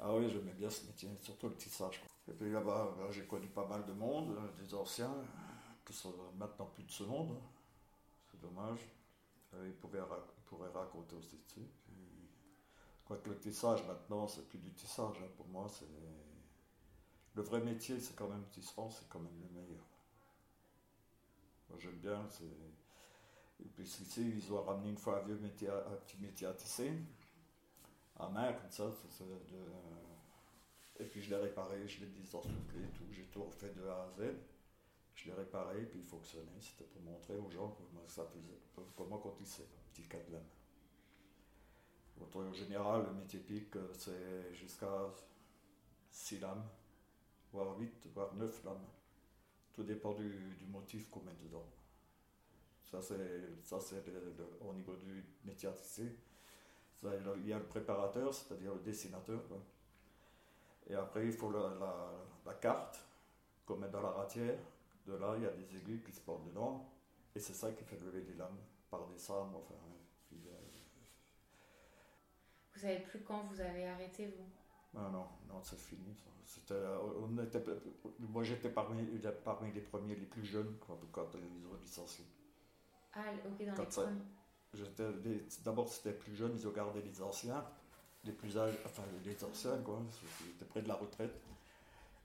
Ah 0.00 0.14
oui, 0.14 0.28
j'aimais 0.30 0.52
bien 0.52 0.68
ce 0.70 0.86
métier, 0.86 1.08
surtout 1.20 1.48
le 1.48 1.56
tissage. 1.56 2.00
quoi. 2.00 2.34
Et 2.34 2.36
puis 2.36 2.50
là-bas, 2.52 2.94
j'ai 3.10 3.24
connu 3.24 3.46
pas 3.48 3.66
mal 3.66 3.84
de 3.86 3.92
monde, 3.92 4.36
euh, 4.36 4.62
des 4.62 4.74
anciens, 4.74 5.14
qui 5.84 5.92
sont 5.92 6.12
maintenant 6.36 6.66
plus 6.66 6.84
de 6.84 6.90
ce 6.90 7.04
monde. 7.04 7.30
hein. 7.32 7.46
C'est 8.30 8.40
dommage. 8.40 8.80
Euh, 9.54 9.64
ils, 9.66 9.74
pouvaient 9.74 10.00
ra- 10.00 10.26
ils 10.36 10.42
pourraient 10.44 10.70
raconter 10.70 11.14
aussi 11.16 11.38
dessus. 11.46 11.66
Quoique 13.04 13.28
le 13.30 13.38
tissage, 13.38 13.84
maintenant, 13.86 14.26
c'est 14.26 14.48
plus 14.48 14.58
du 14.58 14.72
tissage. 14.72 15.16
hein. 15.22 15.28
Pour 15.36 15.46
moi, 15.46 15.66
c'est. 15.68 15.86
Le 17.36 17.42
vrai 17.42 17.60
métier, 17.60 18.00
c'est 18.00 18.16
quand 18.16 18.28
même 18.28 18.44
tisserand, 18.50 18.90
c'est 18.90 19.08
quand 19.08 19.20
même 19.20 19.38
le 19.42 19.48
meilleur. 19.60 19.84
Moi, 21.68 21.78
j'aime 21.78 21.98
bien. 21.98 22.26
Et 23.60 23.68
puis 23.68 23.84
ici, 23.84 24.32
ils 24.36 24.52
ont 24.52 24.62
ramené 24.62 24.90
une 24.90 24.96
fois 24.98 25.20
un 25.20 25.22
vieux 25.26 25.36
métier, 25.36 25.68
à- 25.68 25.86
un 25.88 25.96
petit 25.96 26.16
métier 26.18 26.46
à 26.46 26.54
tisser, 26.54 26.92
à 28.18 28.28
main, 28.28 28.52
comme 28.54 28.70
ça. 28.70 28.84
de- 28.86 28.92
Et 30.98 31.04
puis 31.04 31.20
je 31.22 31.28
l'ai 31.28 31.36
réparé, 31.36 31.86
je 31.86 32.00
l'ai 32.00 32.06
désensouflé 32.06 32.80
et 32.82 32.88
tout. 32.96 33.04
J'ai 33.12 33.24
tout 33.26 33.44
refait 33.44 33.70
de 33.74 33.86
A 33.86 34.04
à 34.04 34.10
Z. 34.16 34.34
Je 35.14 35.26
l'ai 35.26 35.34
réparé, 35.34 35.82
puis 35.86 35.98
il 36.00 36.06
fonctionnait. 36.06 36.58
C'était 36.60 36.84
pour 36.84 37.02
montrer 37.02 37.36
aux 37.36 37.50
gens 37.50 37.68
comment 37.76 38.06
ça 38.08 38.24
faisait, 38.26 38.58
comment 38.96 39.20
on 39.24 39.30
tissait, 39.32 39.64
un 39.64 39.92
petit 39.92 40.08
cadelin. 40.08 40.42
En 42.34 42.52
général, 42.52 43.04
le 43.06 43.12
métier 43.12 43.40
pique, 43.40 43.76
euh, 43.76 43.92
c'est 43.92 44.54
jusqu'à 44.54 45.10
6 46.10 46.38
lames, 46.38 46.64
voire 47.56 47.78
8, 47.78 48.08
voire 48.14 48.34
9 48.34 48.64
lames. 48.64 48.86
Tout 49.72 49.82
dépend 49.82 50.12
du, 50.12 50.56
motif 50.68 51.10
qu'on 51.10 51.20
met 51.20 51.34
dedans. 51.42 51.64
Ça, 52.82 53.00
c'est, 53.02 53.16
au 54.60 54.72
niveau 54.74 54.94
du 54.96 55.24
métier. 55.44 55.70
Ça, 56.94 57.10
il 57.36 57.48
y 57.48 57.52
a 57.52 57.58
le 57.58 57.64
préparateur, 57.64 58.32
c'est-à-dire 58.32 58.74
le 58.74 58.80
dessinateur. 58.80 59.40
Et 60.88 60.94
après, 60.94 61.26
il 61.26 61.32
faut 61.32 61.50
la, 61.50 61.74
la- 62.44 62.54
carte 62.54 63.04
qu'on 63.66 63.76
met 63.76 63.88
dans 63.88 64.00
la 64.02 64.10
ratière. 64.10 64.58
De 65.06 65.14
là, 65.14 65.34
il 65.36 65.42
y 65.42 65.46
a 65.46 65.50
des 65.50 65.76
aiguilles 65.76 66.02
qui 66.02 66.12
se 66.12 66.20
portent 66.20 66.44
dedans. 66.46 66.88
Et 67.34 67.40
c'est 67.40 67.54
ça 67.54 67.72
qui 67.72 67.84
fait 67.84 67.98
lever 67.98 68.22
les 68.22 68.34
lames 68.34 68.58
par 68.90 69.06
des 69.08 69.18
sabres. 69.18 69.62
Puis, 70.28 70.40
euh, 70.46 70.52
Vous 72.74 72.80
savez 72.80 73.00
plus 73.00 73.20
quand 73.20 73.44
vous 73.44 73.60
avez 73.60 73.86
arrêté, 73.88 74.26
vous? 74.28 74.55
Non, 74.96 75.10
non, 75.10 75.26
non, 75.48 75.62
c'est 75.62 75.78
fini. 75.78 76.14
C'était, 76.44 76.74
euh, 76.74 76.98
on 77.20 77.42
était, 77.42 77.62
moi, 78.20 78.42
j'étais 78.42 78.70
parmi, 78.70 79.02
parmi 79.44 79.72
les 79.72 79.80
premiers, 79.80 80.14
les 80.14 80.26
plus 80.26 80.44
jeunes 80.44 80.74
quand, 80.86 80.98
quand 81.12 81.26
ils 81.34 81.66
ont 81.66 81.74
licencié. 81.80 82.24
Ah, 83.12 83.20
ok, 83.44 83.66
dans 83.66 83.74
Quand 83.74 83.84
les 83.84 83.90
ça- 83.90 84.02
premiers. 84.02 84.20
J'étais, 84.74 85.10
les- 85.24 85.44
d'abord, 85.64 85.88
c'était 85.88 86.12
plus 86.12 86.34
jeune, 86.36 86.52
ils 86.54 86.66
ont 86.68 86.72
gardé 86.72 87.00
les 87.02 87.22
anciens, 87.22 87.64
les 88.24 88.32
plus 88.32 88.56
âgés, 88.58 88.78
enfin 88.84 89.02
les 89.24 89.44
anciens, 89.44 89.78
quoi. 89.82 90.00
Ils 90.44 90.50
étaient 90.50 90.64
près 90.66 90.82
de 90.82 90.88
la 90.88 90.94
retraite. 90.94 91.34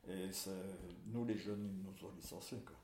Et 0.08 0.32
c'est, 0.32 0.50
nous, 1.08 1.24
les 1.26 1.38
jeunes, 1.38 1.64
ils 1.66 1.84
nous 1.84 2.08
ont 2.08 2.12
licenciés, 2.16 2.60
quoi. 2.66 2.76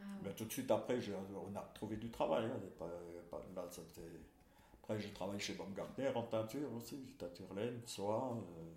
Ah, 0.00 0.04
Mais 0.22 0.32
tout 0.34 0.44
de 0.44 0.52
suite 0.52 0.70
après, 0.70 0.98
on 1.34 1.56
a 1.56 1.62
trouvé 1.74 1.96
du 1.96 2.10
travail. 2.10 2.44
hein, 2.46 2.60
pas- 2.78 2.86
pas- 3.30 3.42
là, 3.54 3.66
c'était- 3.70 4.00
Après, 4.90 5.00
j'ai 5.00 5.12
travaillé 5.12 5.38
chez 5.38 5.54
Baumgartner 5.54 6.08
en 6.16 6.24
teinture 6.24 6.68
aussi, 6.74 6.96
teinture 7.16 7.54
laine, 7.54 7.80
soie, 7.86 8.36
euh, 8.36 8.72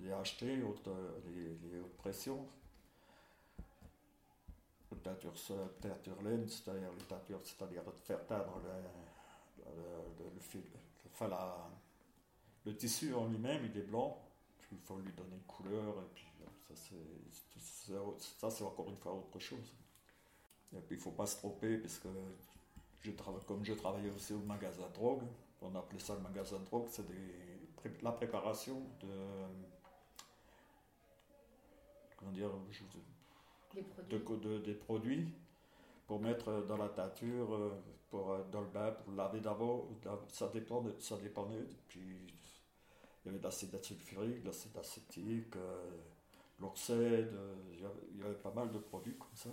les 0.00 0.10
HT, 0.10 0.62
haute, 0.62 0.86
euh, 0.88 1.18
les, 1.24 1.70
les 1.70 1.80
hautes 1.80 1.96
pressions. 1.96 2.46
Teinture, 5.02 5.32
laine, 6.22 6.46
c'est-à-dire 6.46 6.90
les 6.98 7.04
teintures, 7.06 7.40
c'est-à-dire 7.42 7.82
faire 8.04 8.26
teindre 8.26 8.60
le, 8.64 9.72
le, 9.72 10.30
le 10.34 10.40
fil- 10.40 10.60
enfin, 11.10 11.28
la- 11.28 11.70
le 12.66 12.76
tissu 12.76 13.14
en 13.14 13.26
lui-même, 13.26 13.64
il 13.64 13.78
est 13.78 13.84
blanc, 13.84 14.22
il 14.72 14.78
faut 14.78 14.98
lui 14.98 15.12
donner 15.14 15.36
une 15.36 15.42
couleur, 15.44 16.02
et 16.02 16.14
puis 16.14 16.26
euh, 17.92 18.10
ça, 18.38 18.50
c'est 18.50 18.64
encore 18.64 18.90
une 18.90 18.98
fois 18.98 19.14
autre 19.14 19.38
chose. 19.38 19.72
Et 20.74 20.80
puis 20.80 20.96
il 20.96 20.98
ne 20.98 21.02
faut 21.02 21.12
pas 21.12 21.24
se 21.26 21.38
tromper 21.38 21.78
parce 21.78 21.98
que 21.98 22.08
je 23.04 23.10
comme 23.46 23.64
je 23.64 23.74
travaillais 23.74 24.10
aussi 24.10 24.32
au 24.32 24.38
magasin 24.40 24.88
de 24.88 24.94
drogue, 24.94 25.22
on 25.60 25.74
appelait 25.74 25.98
ça 26.00 26.14
le 26.14 26.20
magasin 26.20 26.58
de 26.58 26.64
drogue, 26.64 26.86
c'est 26.88 27.04
la 28.02 28.12
préparation 28.12 28.80
de. 29.00 29.08
Comment 32.16 32.32
dire 32.32 32.50
je- 32.70 32.82
produits. 32.84 34.40
de- 34.40 34.58
des 34.58 34.74
produits 34.74 35.28
pour 36.06 36.20
mettre 36.20 36.64
dans 36.66 36.76
la 36.76 36.88
teinture, 36.88 37.54
euh, 37.54 37.70
pour, 38.10 38.30
euh, 38.30 38.44
dans 38.50 38.60
le 38.60 38.68
bain, 38.68 38.92
pour 38.92 39.12
laver 39.14 39.40
d'abord. 39.40 39.88
Ça 40.28 40.48
dépendait, 40.48 40.94
ça 41.00 41.16
dépendait. 41.16 41.64
Puis 41.88 42.00
il 42.00 43.26
y 43.26 43.28
avait 43.28 43.38
de 43.38 43.44
l'acide 43.44 43.82
sulfurique, 43.82 44.42
de 44.42 44.46
l'acide 44.46 44.76
acétique, 44.78 45.56
euh, 45.56 45.90
l'oxède, 46.60 47.32
euh, 47.34 47.54
il 48.12 48.20
y 48.20 48.22
avait 48.22 48.34
pas 48.34 48.52
mal 48.52 48.70
de 48.70 48.78
produits 48.78 49.16
comme 49.18 49.34
ça. 49.34 49.50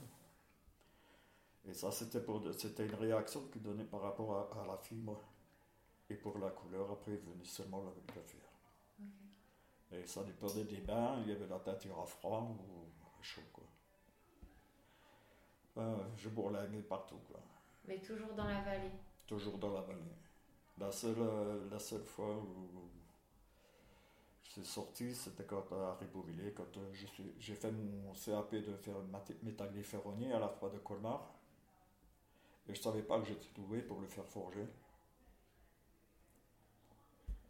Et 1.68 1.74
ça, 1.74 1.92
c'était 1.92 2.22
pour 2.22 2.42
c'était 2.58 2.86
une 2.86 2.96
réaction 2.96 3.42
qui 3.52 3.60
donnait 3.60 3.84
par 3.86 4.02
rapport 4.02 4.36
à, 4.36 4.62
à 4.64 4.68
la 4.68 4.78
fibre. 4.78 5.20
Et 6.10 6.16
pour 6.16 6.38
la 6.40 6.50
couleur, 6.50 6.92
après, 6.92 7.14
il 7.14 7.20
venait 7.20 7.46
seulement 7.46 7.82
le, 7.82 7.92
le 8.16 8.22
faire. 8.22 8.50
Et 9.94 10.08
ça 10.08 10.24
dépendait 10.24 10.64
des 10.64 10.82
bains, 10.82 11.20
il 11.22 11.30
y 11.30 11.36
avait 11.36 11.48
la 11.48 11.60
teinture 11.60 12.00
à 12.00 12.06
froid 12.06 12.42
ou 12.50 13.20
à 13.20 13.24
chaud, 13.24 13.42
quoi. 13.54 13.64
Euh, 15.78 15.98
je 16.18 16.30
bourlinguais 16.30 16.82
partout, 16.82 17.20
quoi. 17.30 17.40
Mais 17.88 18.00
toujours 18.02 18.34
dans 18.34 18.46
la 18.48 18.62
vallée. 18.62 18.92
Toujours 19.28 19.58
dans 19.58 19.74
la 19.74 19.82
vallée. 19.82 20.00
La 20.78 20.92
seule, 20.92 21.16
euh, 21.20 21.70
la 21.70 21.80
seule 21.80 22.04
fois 22.04 22.36
où 22.38 22.90
je 24.44 24.50
suis 24.50 24.66
sorti, 24.66 25.14
c'était 25.16 25.46
quand 25.46 25.72
à 25.74 25.96
Ribeauvillé, 25.96 26.52
quand 26.54 26.78
euh, 26.78 26.94
j'ai 27.38 27.56
fait 27.56 27.72
mon 27.72 28.14
CAP 28.14 28.56
de 28.56 28.78
métallier 29.44 29.84
ferronnier 29.84 30.34
à 30.34 30.40
la 30.40 30.50
fois 30.50 30.70
de 30.70 30.80
Colmar. 30.80 31.34
Je 32.72 32.78
ne 32.80 32.84
savais 32.84 33.04
pas 33.04 33.20
que 33.20 33.28
j'étais 33.28 33.50
doué 33.56 33.82
pour 33.84 34.00
le 34.02 34.08
faire 34.08 34.26
forger. 34.26 34.66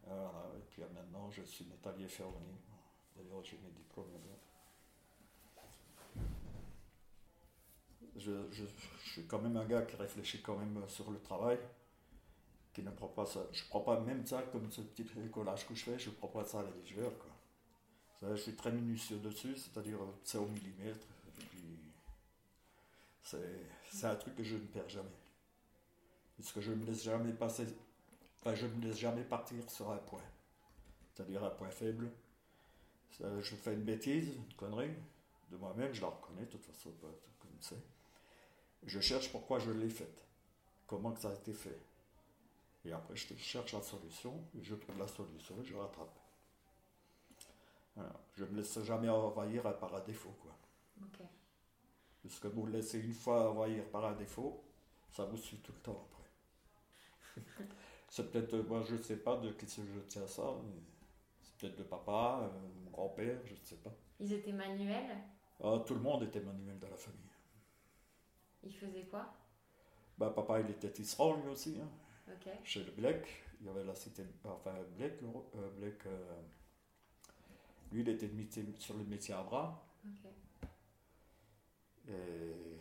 Voilà, 0.06 0.32
et 0.58 0.62
puis 0.70 0.82
euh, 0.84 0.88
maintenant, 0.94 1.30
je 1.32 1.42
suis 1.44 1.66
métallier 1.66 2.08
ferronnier. 2.08 2.58
D'ailleurs, 3.16 3.44
j'ai 3.44 3.58
mes 3.64 3.72
diplômes. 3.72 4.08
Je, 8.16 8.32
je- 8.52 8.66
suis 9.12 9.26
quand 9.26 9.40
même 9.42 9.58
un 9.58 9.66
gars 9.66 9.82
qui 9.82 9.96
réfléchit 9.98 10.42
quand 10.42 10.56
même 10.58 10.82
sur 10.88 11.12
le 11.12 11.20
travail, 11.20 11.58
qui 12.74 12.82
ne 12.84 12.92
prend 12.92 13.08
pas 13.08 13.26
ça. 13.26 13.42
Je 13.52 13.64
prends 13.70 13.82
pas 13.82 14.00
même 14.02 14.26
ça 14.26 14.42
comme 14.52 14.72
ce 14.72 14.82
petit 14.82 15.04
bricolage 15.04 15.68
que 15.68 15.76
je 15.76 15.84
fais, 15.86 16.00
je 16.00 16.10
prends 16.10 16.28
pas 16.28 16.46
ça 16.46 16.60
à 16.60 16.64
la 16.64 16.72
légère. 16.72 17.12
Je 18.22 18.36
suis 18.36 18.56
très 18.56 18.72
minutieux 18.72 19.18
dessus, 19.20 19.56
c'est-à-dire 19.58 20.02
euh, 20.02 20.14
c'est 20.24 20.38
au 20.38 20.46
millimètre. 20.46 21.08
C'est 23.92 24.06
un 24.06 24.16
truc 24.16 24.36
que 24.36 24.44
je 24.44 24.56
ne 24.56 24.66
perds 24.66 24.90
jamais. 24.90 25.10
Parce 26.38 26.52
que 26.52 26.62
je 26.62 26.72
ne 26.72 26.78
me 26.78 26.86
laisse 26.86 27.04
jamais 27.04 27.34
passer, 27.34 27.68
enfin, 28.40 28.56
je 28.56 28.66
me 28.66 28.82
laisse 28.82 28.98
jamais 28.98 29.24
partir 29.24 29.70
sur 29.70 29.92
un 29.92 29.98
point. 29.98 30.24
C'est-à-dire 31.14 31.44
un 31.44 31.50
point 31.50 31.70
faible. 31.70 32.12
Je 33.20 33.56
fais 33.56 33.74
une 33.74 33.84
bêtise, 33.84 34.36
une 34.36 34.54
connerie, 34.56 34.96
de 35.52 35.58
moi-même, 35.58 35.94
je 35.94 36.02
la 36.02 36.08
reconnais 36.08 36.46
de 36.46 36.52
toute 36.52 36.66
façon, 36.66 36.90
pas 37.02 37.08
comme 37.40 37.52
c'est. 37.60 37.84
Je 38.86 39.00
cherche 39.00 39.32
pourquoi 39.32 39.60
je 39.60 39.70
l'ai 39.70 39.90
faite, 39.90 40.26
comment 40.88 41.16
ça 41.16 41.30
a 41.30 41.34
été 41.34 41.54
fait. 41.54 41.78
Et 42.86 42.92
après, 42.92 43.16
je 43.16 43.36
cherche 43.36 43.74
la 43.74 43.82
solution, 43.82 44.34
et 44.58 44.64
je 44.64 44.74
trouve 44.74 44.98
la 44.98 45.08
solution 45.08 45.56
et 45.62 45.66
je 45.66 45.76
rattrape. 45.76 46.18
Je 48.38 48.44
ne 48.46 48.50
me 48.50 48.58
laisse 48.58 48.82
jamais 48.84 49.10
envahir 49.10 49.78
par 49.78 49.94
un 49.94 50.00
défaut. 50.00 50.34
Quoi. 50.42 50.52
Parce 52.24 52.40
que 52.40 52.48
vous 52.48 52.66
le 52.66 52.74
laissez 52.74 53.00
une 53.00 53.14
fois 53.14 53.52
envahir 53.52 53.84
par 53.90 54.06
un 54.06 54.14
défaut, 54.14 54.64
ça 55.10 55.26
vous 55.26 55.38
suit 55.38 55.58
tout 55.58 55.72
le 55.74 55.80
temps 55.80 56.08
après. 56.10 57.66
c'est 58.10 58.32
peut-être, 58.32 58.54
euh, 58.54 58.64
moi 58.64 58.84
je 58.88 58.96
ne 58.96 59.02
sais 59.02 59.18
pas 59.18 59.38
de 59.38 59.52
qui 59.52 59.66
je 59.68 60.00
tiens 60.08 60.28
ça, 60.28 60.44
mais 60.64 60.82
c'est 61.42 61.56
peut-être 61.58 61.78
de 61.80 61.84
papa, 61.84 62.42
euh, 62.44 62.60
mon 62.86 62.92
grand-père, 62.92 63.40
je 63.46 63.54
ne 63.54 63.60
sais 63.64 63.78
pas. 63.78 63.92
Ils 64.20 64.34
étaient 64.34 64.52
manuels? 64.52 65.18
Ah, 65.64 65.80
tout 65.86 65.94
le 65.96 66.02
monde 66.02 66.24
était 66.24 66.42
manuel 66.42 66.78
dans 66.80 66.90
la 66.90 66.98
famille. 66.98 67.20
Ils 68.64 68.74
faisaient 68.74 69.06
quoi? 69.06 69.34
Bah, 70.18 70.32
papa, 70.36 70.60
il 70.62 70.70
était 70.70 70.92
tisserand 70.92 71.36
lui 71.38 71.50
aussi. 71.50 71.78
hein. 71.82 71.90
Chez 72.64 72.84
le 72.84 72.92
Blec, 72.92 73.44
il 73.60 73.68
y 73.68 73.70
avait 73.70 73.84
la 73.84 73.96
cité, 73.96 74.24
enfin 74.44 74.74
Blec, 74.96 75.22
le- 75.22 75.28
euh, 75.60 75.70
Blec, 75.78 76.06
euh, 76.06 76.42
lui, 77.92 78.02
il 78.02 78.10
était 78.10 78.30
sur 78.80 78.98
le 78.98 79.04
métier 79.04 79.34
à 79.34 79.44
bras. 79.44 79.84
Ok. 80.06 80.32
Et 82.08 82.78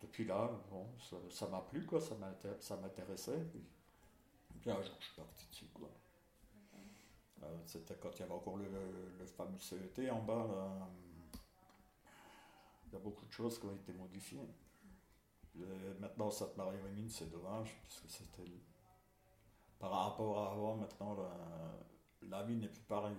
depuis 0.00 0.24
là, 0.24 0.50
bon, 0.70 0.86
ça 1.30 1.46
m'a 1.48 1.60
plu, 1.60 1.84
quoi, 1.86 2.00
ça 2.00 2.14
m'inté- 2.16 2.60
ça 2.60 2.76
m'intéressait. 2.76 3.38
Puis, 3.50 3.62
puis 4.60 4.70
un 4.70 4.82
jour, 4.82 4.94
je 4.98 5.04
suis 5.06 5.14
parti 5.14 5.46
dessus, 5.48 5.66
quoi. 5.74 5.88
Euh, 7.42 7.58
C'était 7.66 7.96
quand 7.96 8.10
il 8.14 8.20
y 8.20 8.22
avait 8.22 8.32
encore 8.34 8.56
le, 8.56 8.68
le 9.18 9.26
fameux 9.26 9.58
CET 9.58 10.10
en 10.10 10.22
bas. 10.22 10.46
là. 10.46 10.88
Il 12.86 12.92
y 12.92 12.96
a 12.96 12.98
beaucoup 13.00 13.26
de 13.26 13.32
choses 13.32 13.58
qui 13.58 13.66
ont 13.66 13.74
été 13.74 13.92
modifiées. 13.92 14.46
Et 15.56 15.64
maintenant, 16.00 16.30
Sainte-Marie-aux-Mines, 16.30 17.08
c'est 17.10 17.30
dommage, 17.30 17.76
puisque 17.82 18.08
c'était. 18.08 18.50
Par 19.78 19.90
rapport 19.90 20.38
à 20.38 20.52
avant, 20.52 20.76
maintenant, 20.76 21.14
la, 21.14 22.28
la 22.28 22.42
vie 22.44 22.56
n'est 22.56 22.68
plus 22.68 22.82
pareille. 22.82 23.16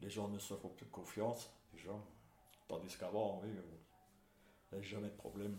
Les 0.00 0.08
gens 0.10 0.28
ne 0.28 0.38
se 0.38 0.54
font 0.54 0.68
plus 0.68 0.86
confiance, 0.86 1.50
les 1.72 1.78
gens. 1.80 2.00
Tandis 2.68 2.96
qu'avant, 2.96 3.40
oui, 3.42 3.50
euh, 3.50 3.62
n'y 4.74 4.78
avait 4.80 4.86
jamais 4.88 5.08
de 5.08 5.16
problème. 5.16 5.58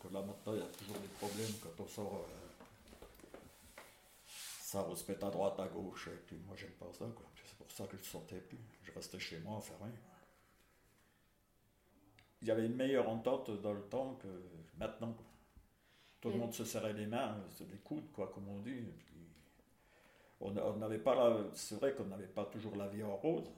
Que 0.00 0.08
là, 0.08 0.20
maintenant, 0.22 0.52
il 0.54 0.60
y 0.60 0.62
a 0.62 0.66
toujours 0.66 0.98
des 0.98 1.08
problèmes 1.08 1.52
quand 1.62 1.82
on 1.82 1.86
sort. 1.88 2.14
euh, 2.14 2.40
ça 4.60 4.86
met 5.08 5.24
à 5.24 5.30
droite, 5.30 5.58
à 5.60 5.68
gauche, 5.68 6.08
et 6.08 6.16
puis 6.26 6.36
moi, 6.46 6.56
j'aime 6.56 6.72
pas 6.72 6.90
ça, 6.92 7.06
quoi. 7.14 7.26
C'est 7.46 7.56
pour 7.56 7.70
ça 7.70 7.86
que 7.86 7.96
je 7.96 8.02
sortais 8.02 8.40
plus. 8.40 8.58
Je 8.82 8.92
restais 8.92 9.18
chez 9.20 9.38
moi, 9.38 9.54
enfermé. 9.56 9.92
Il 12.42 12.48
y 12.48 12.50
avait 12.50 12.66
une 12.66 12.74
meilleure 12.74 13.08
entente 13.08 13.50
dans 13.62 13.72
le 13.72 13.82
temps 13.82 14.14
que 14.16 14.28
maintenant. 14.76 15.12
quoi. 15.12 15.24
Tout 16.20 16.28
le 16.30 16.34
Et- 16.34 16.38
monde 16.38 16.52
se 16.52 16.64
serrait 16.64 16.92
les 16.92 17.06
mains, 17.06 17.36
les 17.60 17.78
coudes, 17.78 18.10
quoi, 18.12 18.30
comme 18.34 18.48
on 18.48 18.58
dit. 18.60 18.70
et 18.78 18.94
puis 19.06 19.14
on 20.40 20.50
n'avait 20.50 20.98
pas 20.98 21.14
la- 21.14 21.44
C'est 21.54 21.76
vrai 21.76 21.94
qu'on 21.94 22.04
n'avait 22.06 22.26
pas 22.26 22.44
toujours 22.46 22.76
la 22.76 22.88
vie 22.88 23.02
en 23.02 23.16
rose. 23.16 23.50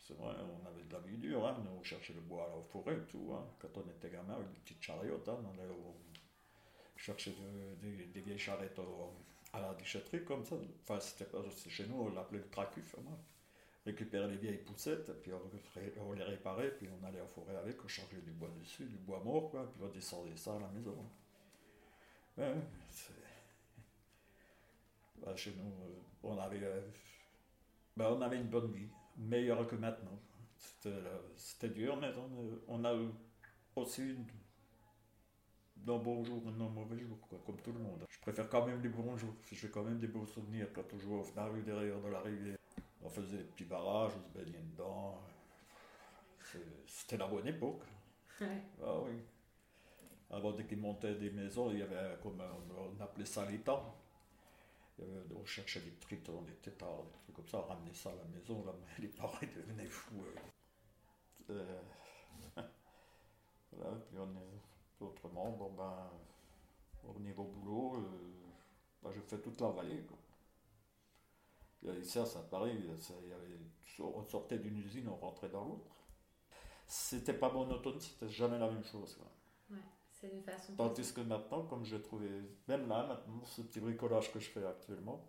C'est 0.00 0.16
vrai, 0.16 0.34
on 0.40 0.66
avait 0.66 0.82
de 0.84 0.92
la 0.92 1.00
vie 1.00 1.18
dure, 1.18 1.46
hein. 1.46 1.62
On 1.78 1.82
cherchait 1.82 2.14
le 2.14 2.20
bois 2.20 2.44
à 2.44 2.56
la 2.56 2.62
forêt 2.62 2.94
et 2.94 3.10
tout. 3.10 3.32
hein. 3.34 3.46
Quand 3.60 3.68
on 3.76 3.88
était 3.90 4.10
gamin, 4.10 4.34
avec 4.34 4.50
des 4.52 4.60
petites 4.60 4.82
chariotes, 4.82 5.28
hein, 5.28 5.38
on 5.44 5.62
allait 5.62 5.74
chercher 6.96 7.32
de- 7.32 8.04
des, 8.12 8.20
vieilles 8.20 8.38
charrettes 8.38 8.78
au, 8.78 9.14
à 9.52 9.60
la 9.60 9.74
déchetterie 9.74 10.24
comme 10.24 10.44
ça. 10.44 10.56
Enfin, 10.82 11.00
c'était 11.00 11.24
pas 11.30 11.38
chez 11.68 11.86
nous, 11.86 11.96
on 11.96 12.08
l'appelait 12.14 12.38
le 12.38 12.48
tracuf. 12.50 12.96
Moi. 13.02 13.18
Récupérer 13.86 14.28
les 14.28 14.36
vieilles 14.36 14.58
poussettes, 14.58 15.10
puis 15.22 15.32
on, 15.32 16.12
les 16.12 16.22
réparait, 16.22 16.70
puis 16.76 16.86
on 17.00 17.06
allait 17.06 17.20
en 17.20 17.26
forêt 17.26 17.56
avec, 17.56 17.82
on 17.82 17.88
chargeait 17.88 18.20
du 18.20 18.30
bois 18.32 18.50
dessus, 18.58 18.84
du 18.84 18.96
bois 18.98 19.20
mort, 19.24 19.50
quoi, 19.50 19.70
puis 19.72 19.82
on 19.82 19.88
descendait 19.88 20.36
ça 20.36 20.54
à 20.56 20.60
la 20.60 20.68
maison. 20.68 20.94
Bah, 25.16 25.34
chez 25.36 25.52
nous, 25.52 25.64
euh, 25.64 26.00
on 26.22 26.38
avait, 26.38 26.62
euh, 26.62 26.80
bah, 27.96 28.10
on 28.12 28.20
avait 28.20 28.36
une 28.36 28.48
bonne 28.48 28.70
vie, 28.72 28.88
meilleure 29.16 29.66
que 29.66 29.76
maintenant. 29.76 30.18
C'était 31.36 31.68
dur, 31.68 31.96
mais 31.96 32.12
on, 32.68 32.84
a 32.84 32.94
aussi 33.76 34.16
d'un 35.76 35.98
bon 35.98 36.22
jour 36.22 36.42
et 36.46 36.58
d'un 36.58 36.68
mauvais 36.68 36.98
jour, 36.98 37.18
quoi, 37.28 37.38
comme 37.44 37.60
tout 37.60 37.72
le 37.72 37.78
monde. 37.78 38.04
Je 38.08 38.18
préfère 38.20 38.48
quand 38.48 38.66
même 38.66 38.82
les 38.82 38.88
bons 38.88 39.16
jours, 39.16 39.34
j'ai 39.50 39.70
quand 39.70 39.82
même 39.82 39.98
des 39.98 40.08
beaux 40.08 40.26
souvenirs 40.26 40.68
quand 40.74 40.84
on 40.94 40.98
jouait 40.98 41.16
au 41.16 41.60
derrière 41.62 42.00
de 42.00 42.08
la 42.08 42.20
rivière. 42.20 42.56
On 43.02 43.08
faisait 43.08 43.38
des 43.38 43.44
petits 43.44 43.64
barrages, 43.64 44.12
on 44.18 44.22
se 44.22 44.38
baignait 44.38 44.62
dedans. 44.62 45.18
C'était 46.86 47.16
la 47.16 47.26
bonne 47.26 47.46
époque. 47.46 47.82
Ah 48.82 49.00
oui. 49.00 49.12
Avant 50.30 50.52
dès 50.52 50.64
qu'ils 50.64 50.78
montaient 50.78 51.14
des 51.14 51.30
maisons, 51.30 51.70
il 51.70 51.78
y 51.78 51.82
avait, 51.82 52.16
comme 52.22 52.42
on 52.76 53.02
appelait 53.02 53.24
ça 53.24 53.44
les 53.50 53.58
temps. 53.58 53.96
On 55.34 55.44
cherchait 55.44 55.80
des 55.80 55.94
tritons, 55.94 56.42
des 56.42 56.54
tétards, 56.54 57.04
des 57.04 57.18
trucs 57.24 57.36
comme 57.36 57.48
ça, 57.48 57.58
on 57.58 57.68
ramenait 57.68 57.94
ça 57.94 58.10
à 58.10 58.14
la 58.14 58.24
maison, 58.24 58.64
les 58.98 59.08
parents 59.08 59.38
devenaient 59.40 59.86
fous. 59.86 60.24
Euh, 61.50 61.80
voilà, 63.72 63.96
puis 64.06 64.18
on 64.18 64.30
est, 64.36 64.60
autrement, 65.00 65.50
bon 65.52 65.72
ben, 65.72 66.10
au 67.08 67.18
niveau 67.20 67.44
boulot, 67.44 67.96
euh, 67.96 68.08
ben, 69.02 69.10
je 69.12 69.20
fais 69.20 69.40
toute 69.40 69.60
la 69.60 69.70
vallée. 69.70 70.04
Quoi. 70.04 71.94
Ici 71.94 72.18
à 72.18 72.26
Saint-Paris, 72.26 72.88
on 74.00 74.24
sortait 74.24 74.58
d'une 74.58 74.78
usine, 74.78 75.08
on 75.08 75.16
rentrait 75.16 75.48
dans 75.48 75.64
l'autre. 75.64 75.90
C'était 76.86 77.34
pas 77.34 77.50
monotone, 77.50 78.00
c'était 78.00 78.28
jamais 78.28 78.58
la 78.58 78.68
même 78.70 78.84
chose. 78.84 79.18
C'est 80.20 80.28
une 80.28 80.42
façon. 80.42 80.74
Tandis 80.76 81.12
que 81.12 81.20
maintenant, 81.20 81.62
comme 81.64 81.84
j'ai 81.84 82.00
trouvé, 82.00 82.28
même 82.68 82.88
là, 82.88 83.06
maintenant, 83.06 83.44
ce 83.44 83.62
petit 83.62 83.80
bricolage 83.80 84.32
que 84.32 84.38
je 84.38 84.50
fais 84.50 84.64
actuellement, 84.64 85.24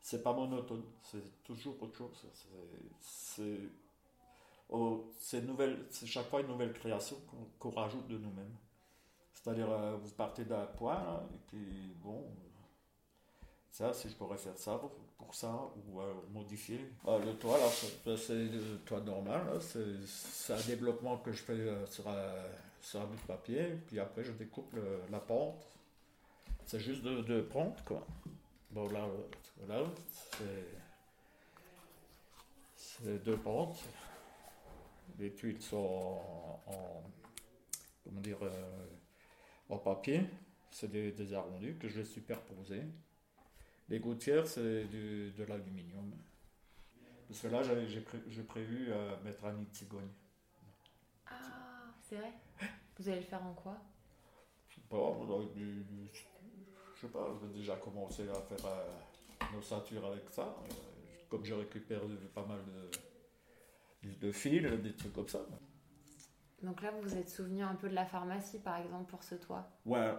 c'est 0.00 0.22
pas 0.22 0.32
monotone, 0.32 0.82
c'est 1.02 1.42
toujours 1.44 1.80
autre 1.82 1.96
chose. 1.96 2.26
C'est 3.00 3.60
oh, 4.68 5.12
c'est 5.18 6.06
chaque 6.06 6.28
fois 6.28 6.40
une 6.40 6.48
nouvelle 6.48 6.72
création 6.72 7.16
qu'on 7.58 7.70
rajoute 7.70 8.08
de 8.08 8.18
nous-mêmes. 8.18 8.56
C'est-à-dire, 9.32 9.70
euh, 9.70 9.96
vous 9.96 10.10
partez 10.10 10.44
d'un 10.44 10.66
point, 10.66 11.20
et 11.34 11.38
puis 11.48 11.94
bon, 12.02 12.24
ça, 13.70 13.92
si 13.92 14.08
je 14.08 14.14
pourrais 14.14 14.38
faire 14.38 14.58
ça 14.58 14.80
pour 15.18 15.34
ça, 15.34 15.72
ou 15.86 16.00
euh, 16.00 16.12
modifier. 16.32 16.92
Ah, 17.06 17.18
le 17.18 17.34
toit, 17.34 17.58
là, 17.58 18.16
c'est 18.16 18.34
le 18.34 18.78
toit 18.84 19.00
normal. 19.00 19.40
C'est 19.60 20.52
un 20.52 20.66
développement 20.66 21.18
que 21.18 21.32
je 21.32 21.42
fais 21.42 21.52
euh, 21.52 21.86
sur, 21.86 22.08
un, 22.08 22.34
sur 22.82 23.00
un 23.00 23.06
bout 23.06 23.16
de 23.16 23.20
papier. 23.26 23.78
Puis 23.86 23.98
après, 23.98 24.22
je 24.24 24.32
découpe 24.32 24.76
la 25.10 25.20
pente. 25.20 25.66
C'est 26.66 26.80
juste 26.80 27.02
de, 27.02 27.22
de 27.22 27.40
prendre, 27.40 27.82
quoi. 27.84 28.06
Bon, 28.70 28.88
là, 28.90 29.06
là 29.66 29.82
c'est 32.76 33.22
deux 33.24 33.36
pentes. 33.36 33.82
Les 35.18 35.32
tuiles 35.32 35.60
sont 35.60 36.20
en, 36.66 37.02
comment 38.04 38.20
dire, 38.20 38.38
euh, 38.42 38.86
en 39.68 39.78
papier. 39.78 40.22
C'est 40.70 40.90
des, 40.90 41.12
des 41.12 41.34
arrondis 41.34 41.76
que 41.78 41.88
je 41.88 41.98
vais 41.98 42.04
superposer. 42.04 42.82
Les 43.88 43.98
gouttières, 43.98 44.46
c'est 44.46 44.84
de 44.84 45.44
l'aluminium. 45.44 46.12
Parce 47.28 47.40
que 47.40 47.48
là, 47.48 47.62
j'ai 47.62 48.42
prévu 48.42 48.90
euh, 48.90 49.16
mettre 49.22 49.44
un 49.44 49.52
nid 49.52 49.66
de. 49.66 50.08
C'est 52.12 52.18
vrai 52.18 52.32
Vous 52.98 53.08
allez 53.08 53.20
le 53.20 53.24
faire 53.24 53.42
en 53.42 53.54
quoi? 53.54 53.78
Je 54.68 54.74
sais 54.74 54.82
pas, 54.90 55.16
je 56.94 57.00
sais 57.00 57.08
pas, 57.08 57.26
je 57.40 57.46
vais 57.46 57.54
déjà 57.54 57.76
commencer 57.76 58.28
à 58.28 58.34
faire 58.34 58.66
euh, 58.66 59.54
nos 59.54 59.62
ceintures 59.62 60.04
avec 60.04 60.28
ça. 60.28 60.42
Euh, 60.42 60.74
comme 61.30 61.42
je 61.42 61.54
récupère 61.54 62.02
pas 62.34 62.44
mal 62.44 62.58
de, 64.02 64.10
de 64.10 64.30
fils, 64.30 64.60
des 64.82 64.94
trucs 64.94 65.14
comme 65.14 65.28
ça. 65.28 65.40
Donc 66.62 66.82
là, 66.82 66.90
vous 66.90 67.00
vous 67.00 67.16
êtes 67.16 67.30
souvenu 67.30 67.62
un 67.62 67.76
peu 67.76 67.88
de 67.88 67.94
la 67.94 68.04
pharmacie, 68.04 68.58
par 68.58 68.76
exemple, 68.76 69.08
pour 69.08 69.22
ce 69.22 69.36
toit? 69.36 69.66
Ouais, 69.86 70.12